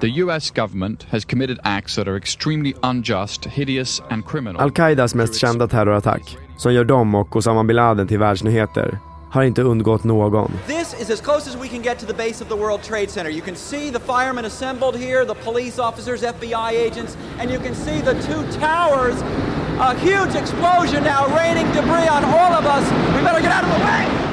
The 0.00 0.08
US 0.24 0.50
government 0.50 1.06
has 1.10 1.24
committed 1.24 1.58
acts 1.62 1.96
that 1.96 2.08
are 2.08 2.16
extremely 2.16 2.74
unjust, 2.82 3.44
hideous 3.44 4.02
and 4.10 4.26
criminal. 4.26 4.62
Al-Qaidas 4.62 5.14
mest 5.14 5.34
kända 5.34 5.68
terrorattack, 5.68 6.36
som 6.58 6.72
gör 6.72 6.84
dem 6.84 7.14
och 7.14 7.36
Osama 7.36 7.64
bin 7.64 7.76
Laden 7.76 8.08
till 8.08 8.18
världsnyheter, 8.18 8.98
har 9.30 9.42
inte 9.42 9.62
undgått 9.62 10.04
någon. 10.04 10.52
This 10.66 11.00
is 11.00 11.10
as 11.10 11.20
close 11.20 11.50
as 11.50 11.56
we 11.56 11.68
can 11.68 11.82
get 11.82 11.98
to 11.98 12.06
the 12.06 12.14
base 12.14 12.44
of 12.44 12.48
the 12.48 12.56
World 12.56 12.82
Trade 12.82 13.10
Center. 13.10 13.30
You 13.30 13.42
can 13.42 13.56
see 13.56 13.90
the 13.90 14.00
firemen 14.00 14.44
assembled 14.44 14.96
here, 14.96 15.24
the 15.24 15.34
police 15.44 15.82
officers, 15.82 16.22
FBI 16.22 16.72
agents, 16.72 17.16
and 17.40 17.50
you 17.50 17.60
can 17.60 17.74
see 17.74 18.00
the 18.00 18.14
two 18.14 18.42
towers. 18.60 19.22
A 19.78 19.94
huge 19.94 20.34
explosion 20.34 21.04
now 21.04 21.26
raining 21.36 21.66
debris 21.72 22.08
on 22.08 22.24
all 22.24 22.54
of 22.54 22.64
us. 22.64 22.84
We 23.16 23.22
better 23.22 23.42
get 23.42 23.52
out 23.52 23.64
of 23.64 23.70
the 23.78 23.84
way. 23.84 24.25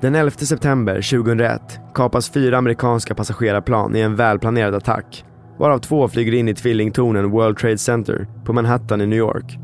Den 0.00 0.14
11 0.14 0.30
september 0.30 0.94
2001 0.94 1.80
kapas 1.94 2.30
fyra 2.30 2.58
amerikanska 2.58 3.14
passagerarplan 3.14 3.96
i 3.96 4.00
en 4.00 4.16
välplanerad 4.16 4.74
attack, 4.74 5.24
varav 5.58 5.78
två 5.78 6.08
flyger 6.08 6.34
in 6.34 6.48
i 6.48 6.54
tvillingtornen 6.54 7.30
World 7.30 7.58
Trade 7.58 7.78
Center 7.78 8.26
på 8.44 8.52
Manhattan 8.52 9.00
i 9.00 9.06
New 9.06 9.18
York. 9.18 9.58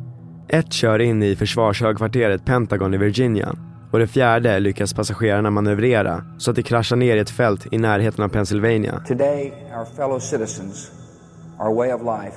Ett 0.48 0.72
kör 0.72 0.98
in 0.98 1.22
i 1.22 1.36
försvarshögkvarteret 1.36 2.44
Pentagon 2.44 2.94
i 2.94 2.96
Virginia 2.96 3.54
och 3.90 3.98
det 3.98 4.06
fjärde 4.06 4.60
lyckas 4.60 4.94
passagerarna 4.94 5.50
manövrera 5.50 6.24
så 6.38 6.50
att 6.50 6.56
det 6.56 6.62
kraschar 6.62 6.96
ner 6.96 7.16
i 7.16 7.20
ett 7.20 7.30
fält 7.30 7.66
i 7.72 7.78
närheten 7.78 8.24
av 8.24 8.28
Pennsylvania. 8.28 9.02
Today, 9.08 9.52
our 9.76 9.84
fellow 9.96 10.18
citizens, 10.18 10.90
our 11.58 11.74
way 11.74 11.92
of 11.92 12.00
life, 12.00 12.36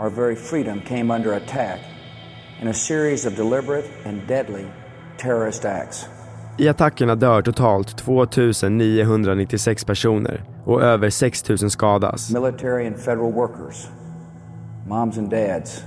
our 0.00 0.10
very 0.10 0.36
freedom 0.36 0.80
came 0.80 1.14
under 1.14 1.32
attack 1.32 1.80
in 2.62 2.68
a 2.68 2.74
series 2.74 3.26
of 3.26 3.36
deliberate 3.36 3.88
and 4.06 4.20
deadly 4.28 4.64
terrorist 5.18 5.64
acts. 5.64 6.15
I 6.58 6.68
attackerna 6.68 7.14
dör 7.14 7.42
totalt 7.42 7.98
2996 7.98 9.84
personer 9.84 10.44
och 10.64 10.82
över 10.82 11.10
6000 11.10 11.70
skadas. 11.70 12.30
Military 12.30 12.86
and 12.86 12.96
federal 12.98 13.32
workers, 13.32 13.86
moms 14.88 15.18
and 15.18 15.30
dads, 15.30 15.84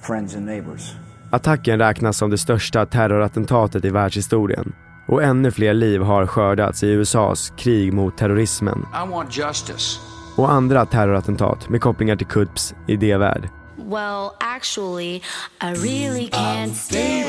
friends 0.00 0.36
and 0.36 0.46
neighbors. 0.46 0.92
Attacken 1.32 1.78
räknas 1.78 2.16
som 2.16 2.30
det 2.30 2.38
största 2.38 2.86
terrorattentatet 2.86 3.84
i 3.84 3.90
världshistorien 3.90 4.72
och 5.08 5.22
ännu 5.22 5.50
fler 5.50 5.74
liv 5.74 6.00
har 6.00 6.26
skördats 6.26 6.82
i 6.82 6.86
USAs 6.88 7.52
krig 7.56 7.92
mot 7.92 8.18
terrorismen 8.18 8.86
I 9.06 9.10
want 9.10 9.36
justice. 9.38 9.98
och 10.36 10.52
andra 10.52 10.86
terrorattentat 10.86 11.68
med 11.68 11.80
kopplingar 11.80 12.16
till 12.16 12.26
Qutbs 12.26 12.74
idévärld. 12.88 13.48
Well, 13.76 14.30
actually, 14.56 15.16
I 15.60 15.74
really 15.74 16.28
can't 16.28 16.74
stay. 16.74 17.24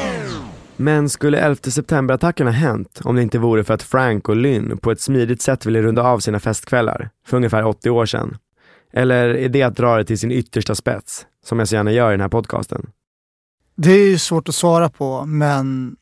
Men 0.82 1.10
skulle 1.10 1.40
11 1.40 1.56
september-attacken 1.56 2.48
ha 2.48 2.54
hänt 2.54 3.02
om 3.04 3.16
det 3.16 3.22
inte 3.22 3.40
vore 3.40 3.64
för 3.64 3.74
att 3.74 3.84
Frank 3.84 4.30
och 4.30 4.36
Lynn 4.36 4.78
på 4.78 4.92
ett 4.92 5.02
smidigt 5.02 5.42
sätt 5.42 5.66
ville 5.66 5.82
runda 5.82 6.04
av 6.04 6.20
sina 6.20 6.40
festkvällar 6.40 7.10
för 7.28 7.38
ungefär 7.38 7.66
80 7.66 7.90
år 7.90 8.06
sedan? 8.06 8.38
Eller 8.94 9.30
är 9.30 9.50
det 9.50 9.64
att 9.64 9.76
dra 9.76 9.98
det 9.98 10.06
till 10.06 10.20
sin 10.20 10.32
yttersta 10.32 10.76
spets, 10.76 11.26
som 11.46 11.60
jag 11.60 11.68
så 11.68 11.76
gärna 11.76 11.92
gör 11.92 12.10
i 12.10 12.14
den 12.14 12.22
här 12.22 12.30
podcasten? 12.30 12.90
Det 13.76 13.92
är 13.92 14.08
ju 14.08 14.18
svårt 14.18 14.50
att 14.50 14.56
svara 14.56 14.90
på, 14.90 15.26
men 15.26 15.96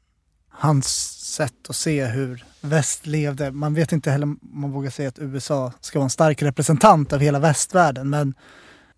hans 0.49 0.87
sätt 1.35 1.69
att 1.69 1.75
se 1.75 2.05
hur 2.05 2.45
väst 2.61 3.05
levde. 3.05 3.51
Man 3.51 3.73
vet 3.73 3.91
inte 3.91 4.11
heller 4.11 4.25
om 4.25 4.39
man 4.41 4.71
vågar 4.71 4.89
säga 4.89 5.09
att 5.09 5.19
USA 5.19 5.73
ska 5.81 5.99
vara 5.99 6.03
en 6.03 6.09
stark 6.09 6.41
representant 6.41 7.13
av 7.13 7.19
hela 7.19 7.39
västvärlden, 7.39 8.09
men 8.09 8.33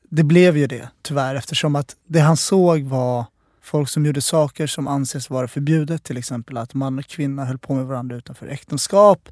det 0.09 0.23
blev 0.23 0.57
ju 0.57 0.67
det 0.67 0.89
tyvärr 1.01 1.35
eftersom 1.35 1.75
att 1.75 1.95
det 2.07 2.19
han 2.19 2.37
såg 2.37 2.83
var 2.83 3.25
folk 3.61 3.89
som 3.89 4.05
gjorde 4.05 4.21
saker 4.21 4.67
som 4.67 4.87
anses 4.87 5.29
vara 5.29 5.47
förbjudet, 5.47 6.03
till 6.03 6.17
exempel 6.17 6.57
att 6.57 6.73
man 6.73 6.99
och 6.99 7.05
kvinna 7.05 7.45
höll 7.45 7.57
på 7.57 7.73
med 7.73 7.85
varandra 7.85 8.15
utanför 8.15 8.47
äktenskap, 8.47 9.29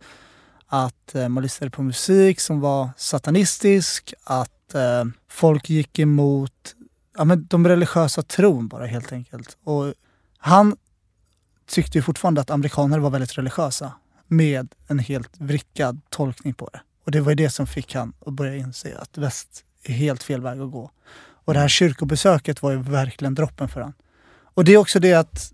att 0.68 1.16
eh, 1.16 1.30
man 1.30 1.44
lyssnade 1.44 1.72
på 1.72 1.84
musik 1.84 2.40
som 2.40 2.60
var 2.60 2.90
satanistisk, 2.98 4.14
att 4.24 4.76
eh, 4.76 5.06
folk 5.28 5.70
gick 5.70 6.00
emot 6.00 6.76
ja, 7.18 7.26
men 7.26 7.48
de 7.50 7.68
religiösa 7.68 8.22
tron 8.22 8.68
bara 8.68 8.86
helt 8.86 9.12
enkelt. 9.12 9.58
Och 9.64 9.94
han 10.38 10.78
tyckte 11.68 11.98
ju 11.98 12.02
fortfarande 12.02 12.42
att 12.42 12.50
amerikaner 12.50 13.00
var 13.00 13.10
väldigt 13.10 13.38
religiösa 13.38 13.94
med 14.28 14.76
en 14.88 15.00
helt 15.00 15.32
vrickad 15.38 16.02
tolkning 16.10 16.54
på 16.54 16.70
det. 16.74 16.82
Och 17.06 17.12
det 17.12 17.22
var 17.22 17.32
ju 17.32 17.36
det 17.36 17.50
som 17.50 17.68
fick 17.68 17.96
han 17.96 18.14
att 18.26 18.34
börja 18.34 18.56
inse 18.56 18.98
att 18.98 19.18
väst 19.18 19.64
är 19.84 19.94
helt 19.94 20.24
fel 20.24 20.42
väg 20.42 20.60
att 20.60 20.72
gå. 20.72 20.92
Och 21.46 21.54
det 21.54 21.60
här 21.60 21.68
kyrkobesöket 21.68 22.62
var 22.62 22.72
ju 22.72 22.78
verkligen 22.82 23.36
droppen 23.36 23.70
för 23.70 23.82
honom. 23.82 23.94
Och 24.54 24.64
det 24.64 24.74
är 24.74 24.78
också 24.78 25.00
det 25.00 25.14
att 25.14 25.54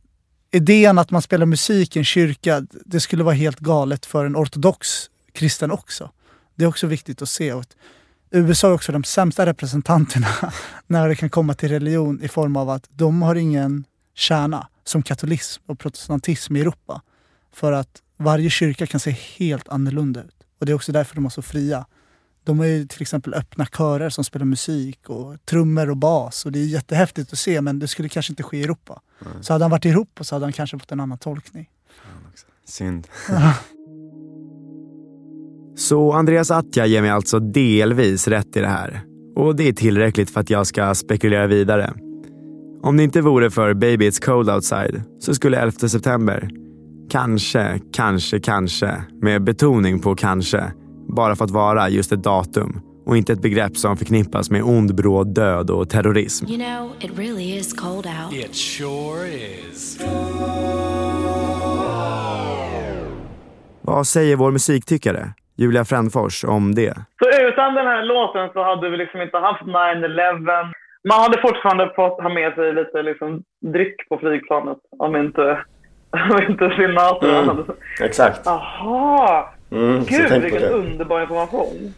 idén 0.51 0.97
att 0.97 1.11
man 1.11 1.21
spelar 1.21 1.45
musik 1.45 1.95
i 1.95 1.99
en 1.99 2.05
kyrka, 2.05 2.65
det 2.85 2.99
skulle 2.99 3.23
vara 3.23 3.35
helt 3.35 3.59
galet 3.59 4.05
för 4.05 4.25
en 4.25 4.35
ortodox 4.35 5.09
kristen 5.31 5.71
också. 5.71 6.11
Det 6.55 6.63
är 6.63 6.67
också 6.67 6.87
viktigt 6.87 7.21
att 7.21 7.29
se. 7.29 7.53
Och 7.53 7.61
att 7.61 7.75
USA 8.31 8.67
är 8.67 8.73
också 8.73 8.91
de 8.91 9.03
sämsta 9.03 9.45
representanterna 9.45 10.27
när 10.87 11.09
det 11.09 11.15
kan 11.15 11.29
komma 11.29 11.53
till 11.53 11.69
religion 11.69 12.21
i 12.23 12.27
form 12.27 12.55
av 12.55 12.69
att 12.69 12.89
de 12.89 13.21
har 13.21 13.35
ingen 13.35 13.83
kärna 14.13 14.67
som 14.83 15.03
katolism 15.03 15.63
och 15.65 15.79
protestantism 15.79 16.55
i 16.55 16.61
Europa. 16.61 17.01
För 17.53 17.71
att 17.71 18.01
varje 18.17 18.49
kyrka 18.49 18.87
kan 18.87 18.99
se 18.99 19.11
helt 19.11 19.69
annorlunda 19.69 20.23
ut. 20.23 20.35
Och 20.59 20.65
det 20.65 20.71
är 20.71 20.73
också 20.73 20.91
därför 20.91 21.15
de 21.15 21.25
är 21.25 21.29
så 21.29 21.41
fria. 21.41 21.85
De 22.45 22.59
är 22.59 22.65
ju 22.65 22.87
till 22.87 23.01
exempel 23.01 23.33
öppna 23.33 23.65
körer 23.65 24.09
som 24.09 24.23
spelar 24.23 24.45
musik 24.45 25.09
och 25.09 25.45
trummor 25.45 25.89
och 25.89 25.97
bas. 25.97 26.45
Och 26.45 26.51
det 26.51 26.59
är 26.59 26.65
jättehäftigt 26.65 27.33
att 27.33 27.39
se 27.39 27.61
men 27.61 27.79
det 27.79 27.87
skulle 27.87 28.09
kanske 28.09 28.31
inte 28.31 28.43
ske 28.43 28.57
i 28.57 28.63
Europa. 28.63 29.01
Mm. 29.25 29.43
Så 29.43 29.53
hade 29.53 29.63
han 29.63 29.71
varit 29.71 29.85
i 29.85 29.89
Europa 29.89 30.23
så 30.23 30.35
hade 30.35 30.45
han 30.45 30.53
kanske 30.53 30.79
fått 30.79 30.91
en 30.91 30.99
annan 30.99 31.17
tolkning. 31.17 31.69
Synd. 32.65 33.07
Så 35.75 36.13
Andreas 36.13 36.51
Attja 36.51 36.85
ger 36.85 37.01
mig 37.01 37.11
alltså 37.11 37.39
delvis 37.39 38.27
rätt 38.27 38.55
i 38.55 38.59
det 38.59 38.67
här. 38.67 39.01
Och 39.35 39.55
det 39.55 39.67
är 39.67 39.73
tillräckligt 39.73 40.29
för 40.29 40.39
att 40.39 40.49
jag 40.49 40.67
ska 40.67 40.95
spekulera 40.95 41.47
vidare. 41.47 41.93
Om 42.81 42.97
det 42.97 43.03
inte 43.03 43.21
vore 43.21 43.51
för 43.51 43.73
Baby 43.73 44.09
It's 44.09 44.25
Cold 44.25 44.49
Outside 44.49 45.03
så 45.19 45.33
skulle 45.33 45.57
11 45.57 45.71
september 45.71 46.49
kanske, 47.09 47.79
kanske, 47.93 48.39
kanske, 48.39 49.03
med 49.21 49.43
betoning 49.43 49.99
på 49.99 50.15
kanske, 50.15 50.71
bara 51.15 51.35
fått 51.35 51.51
vara 51.51 51.89
just 51.89 52.11
ett 52.11 52.23
datum 52.23 52.81
och 53.05 53.17
inte 53.17 53.33
ett 53.33 53.41
begrepp 53.41 53.77
som 53.77 53.97
förknippas 53.97 54.49
med 54.49 54.63
ond 54.63 54.95
bråd 54.95 55.33
död 55.35 55.69
och 55.69 55.89
terrorism. 55.89 56.45
You 56.47 56.57
know, 56.57 56.91
it 56.99 57.19
really 57.19 57.57
is 57.57 57.73
cold 57.73 58.05
out. 58.05 58.33
It 58.33 58.55
sure 58.55 59.27
is. 59.27 59.99
Vad 63.81 64.07
säger 64.07 64.35
vår 64.35 64.51
musiktyckare, 64.51 65.33
Julia 65.57 65.85
Frändfors, 65.85 66.43
om 66.43 66.75
det? 66.75 66.93
Så 66.93 67.29
utan 67.47 67.73
den 67.73 67.87
här 67.87 68.03
låten 68.03 68.49
så 68.53 68.63
hade 68.63 68.89
vi 68.89 68.97
liksom 68.97 69.21
inte 69.21 69.37
haft 69.37 69.61
9-11. 69.61 70.71
Man 71.09 71.21
hade 71.21 71.41
fortfarande 71.41 71.91
fått 71.95 72.21
ha 72.21 72.29
med 72.29 72.53
sig 72.53 72.73
lite 72.73 73.01
liksom 73.01 73.43
dryck 73.73 74.09
på 74.09 74.17
flygplanet 74.17 74.77
om 74.99 75.15
inte, 75.15 75.59
om 76.31 76.41
inte 76.49 76.69
senatorn 76.75 77.49
Mm, 77.49 77.65
exakt. 78.01 78.41
Jaha! 78.45 79.45
Mm, 79.75 80.03
Gud, 80.03 80.41
vilken 80.41 80.63
underbar 80.63 81.21
information. 81.21 81.93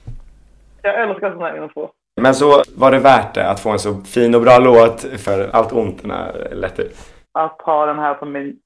Jag 0.82 1.02
älskar 1.02 1.32
sådana 1.32 1.48
här 1.48 1.64
info. 1.64 1.88
Men 2.22 2.34
så 2.36 2.64
var 2.76 2.92
det 2.92 3.00
värt 3.00 3.34
det 3.34 3.50
att 3.50 3.60
få 3.60 3.70
en 3.70 3.80
så 3.80 3.94
fin 3.94 4.36
och 4.36 4.42
bra 4.42 4.60
låt 4.60 5.02
för 5.02 5.50
allt 5.54 5.74
ont 5.74 6.02
den 6.02 6.12
här 6.12 6.48
lät 6.52 6.80
ut. 6.80 6.96
Att 7.32 7.62
ha 7.62 7.86
den 7.86 8.00
här 8.00 8.14
på 8.14 8.26
min 8.26 8.60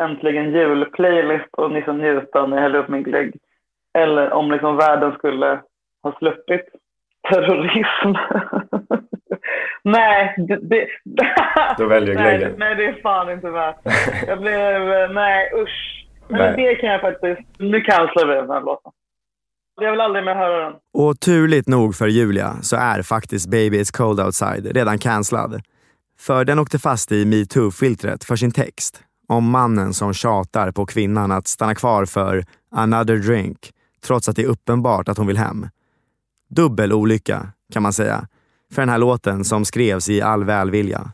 äntligen 0.00 0.52
julplaylist 0.52 1.48
och 1.52 1.70
liksom 1.70 1.98
njuta 1.98 2.46
när 2.46 2.56
jag 2.56 2.62
häller 2.62 2.78
upp 2.78 2.88
min 2.88 3.02
glögg. 3.02 3.36
Eller 3.98 4.32
om 4.32 4.50
liksom 4.52 4.76
världen 4.76 5.12
skulle 5.12 5.60
ha 6.02 6.18
sluppit 6.18 6.66
terrorism. 7.30 8.12
nej, 9.82 10.34
det, 10.38 10.58
det, 10.62 10.88
Då 11.78 11.86
väljer 11.86 12.14
jag 12.14 12.22
nej, 12.24 12.38
glöggen. 12.38 12.58
nej, 12.58 12.74
det 12.74 12.84
är 12.86 13.02
fan 13.02 13.30
inte 13.30 13.50
värt. 13.50 13.76
Jag 14.26 14.40
blev, 14.40 14.92
eh, 14.92 15.10
nej 15.10 15.52
usch. 15.54 16.07
Men 16.28 16.40
Nej. 16.40 16.56
det 16.56 16.74
kan 16.74 16.90
jag 16.90 17.00
faktiskt, 17.00 17.40
nu 17.58 17.80
cancelar 17.80 18.26
vi 18.26 18.34
den 18.34 18.50
här 18.50 18.60
låten. 18.60 18.92
Jag 19.80 19.90
vill 19.90 20.00
aldrig 20.00 20.24
mer 20.24 20.34
höra 20.34 20.64
den. 20.64 20.72
Och 20.92 21.20
turligt 21.20 21.68
nog 21.68 21.94
för 21.94 22.06
Julia 22.06 22.56
så 22.62 22.76
är 22.76 23.02
faktiskt 23.02 23.50
Baby 23.50 23.80
It's 23.80 23.96
Cold 23.96 24.20
Outside 24.20 24.66
redan 24.76 24.98
cancellad. 24.98 25.62
För 26.20 26.44
den 26.44 26.58
åkte 26.58 26.78
fast 26.78 27.12
i 27.12 27.24
metoo-filtret 27.24 28.24
för 28.24 28.36
sin 28.36 28.52
text 28.52 29.02
om 29.28 29.50
mannen 29.50 29.94
som 29.94 30.12
tjatar 30.14 30.70
på 30.70 30.86
kvinnan 30.86 31.32
att 31.32 31.46
stanna 31.46 31.74
kvar 31.74 32.04
för 32.04 32.44
another 32.70 33.16
drink 33.16 33.72
trots 34.06 34.28
att 34.28 34.36
det 34.36 34.42
är 34.42 34.46
uppenbart 34.46 35.08
att 35.08 35.18
hon 35.18 35.26
vill 35.26 35.38
hem. 35.38 35.66
Dubbel 36.50 36.92
olycka 36.92 37.46
kan 37.72 37.82
man 37.82 37.92
säga 37.92 38.26
för 38.72 38.82
den 38.82 38.88
här 38.88 38.98
låten 38.98 39.44
som 39.44 39.64
skrevs 39.64 40.08
i 40.08 40.22
all 40.22 40.44
välvilja. 40.44 41.12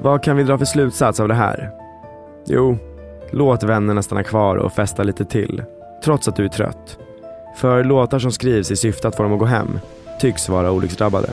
Vad 0.00 0.22
kan 0.22 0.36
vi 0.36 0.42
dra 0.42 0.58
för 0.58 0.64
slutsats 0.64 1.20
av 1.20 1.28
det 1.28 1.34
här? 1.34 1.85
Jo, 2.48 2.78
låt 3.30 3.62
vännerna 3.62 4.02
stanna 4.02 4.22
kvar 4.22 4.56
och 4.56 4.72
festa 4.72 5.02
lite 5.02 5.24
till, 5.24 5.62
trots 6.04 6.28
att 6.28 6.36
du 6.36 6.44
är 6.44 6.48
trött. 6.48 6.98
För 7.56 7.84
låtar 7.84 8.18
som 8.18 8.32
skrivs 8.32 8.70
i 8.70 8.76
syfte 8.76 9.08
att 9.08 9.16
få 9.16 9.22
dem 9.22 9.32
att 9.32 9.38
gå 9.38 9.44
hem 9.44 9.78
tycks 10.20 10.48
vara 10.48 10.70
olycksdrabbade. 10.70 11.28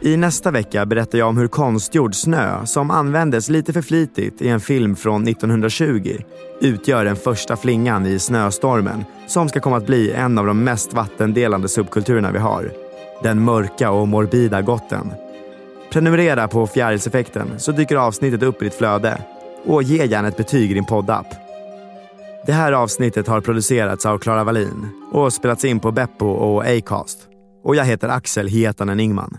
I 0.00 0.16
nästa 0.16 0.50
vecka 0.50 0.86
berättar 0.86 1.18
jag 1.18 1.28
om 1.28 1.36
hur 1.36 1.48
konstgjord 1.48 2.14
snö, 2.14 2.66
som 2.66 2.90
användes 2.90 3.48
lite 3.48 3.72
för 3.72 3.82
flitigt 3.82 4.42
i 4.42 4.48
en 4.48 4.60
film 4.60 4.96
från 4.96 5.28
1920, 5.28 6.16
utgör 6.60 7.04
den 7.04 7.16
första 7.16 7.56
flingan 7.56 8.06
i 8.06 8.18
snöstormen 8.18 9.04
som 9.26 9.48
ska 9.48 9.60
komma 9.60 9.76
att 9.76 9.86
bli 9.86 10.12
en 10.12 10.38
av 10.38 10.46
de 10.46 10.64
mest 10.64 10.94
vattendelande 10.94 11.68
subkulturerna 11.68 12.32
vi 12.32 12.38
har. 12.38 12.72
Den 13.22 13.44
mörka 13.44 13.90
och 13.90 14.08
morbida 14.08 14.62
gotten. 14.62 15.12
Prenumerera 15.92 16.48
på 16.48 16.66
Fjärilseffekten 16.66 17.60
så 17.60 17.72
dyker 17.72 17.96
avsnittet 17.96 18.42
upp 18.42 18.62
i 18.62 18.64
ditt 18.64 18.74
flöde. 18.74 19.22
Och 19.64 19.82
ge 19.82 20.04
gärna 20.06 20.28
ett 20.28 20.36
betyg 20.36 20.70
i 20.70 20.74
din 20.74 20.84
poddapp. 20.84 21.26
Det 22.46 22.52
här 22.52 22.72
avsnittet 22.72 23.28
har 23.28 23.40
producerats 23.40 24.06
av 24.06 24.18
Klara 24.18 24.44
Wallin 24.44 24.88
och 25.12 25.32
spelats 25.32 25.64
in 25.64 25.80
på 25.80 25.92
Beppo 25.92 26.26
och 26.26 26.64
Acast. 26.64 27.18
Och 27.64 27.76
jag 27.76 27.84
heter 27.84 28.08
Axel 28.08 28.48
Hietanen 28.48 29.00
Ingman. 29.00 29.38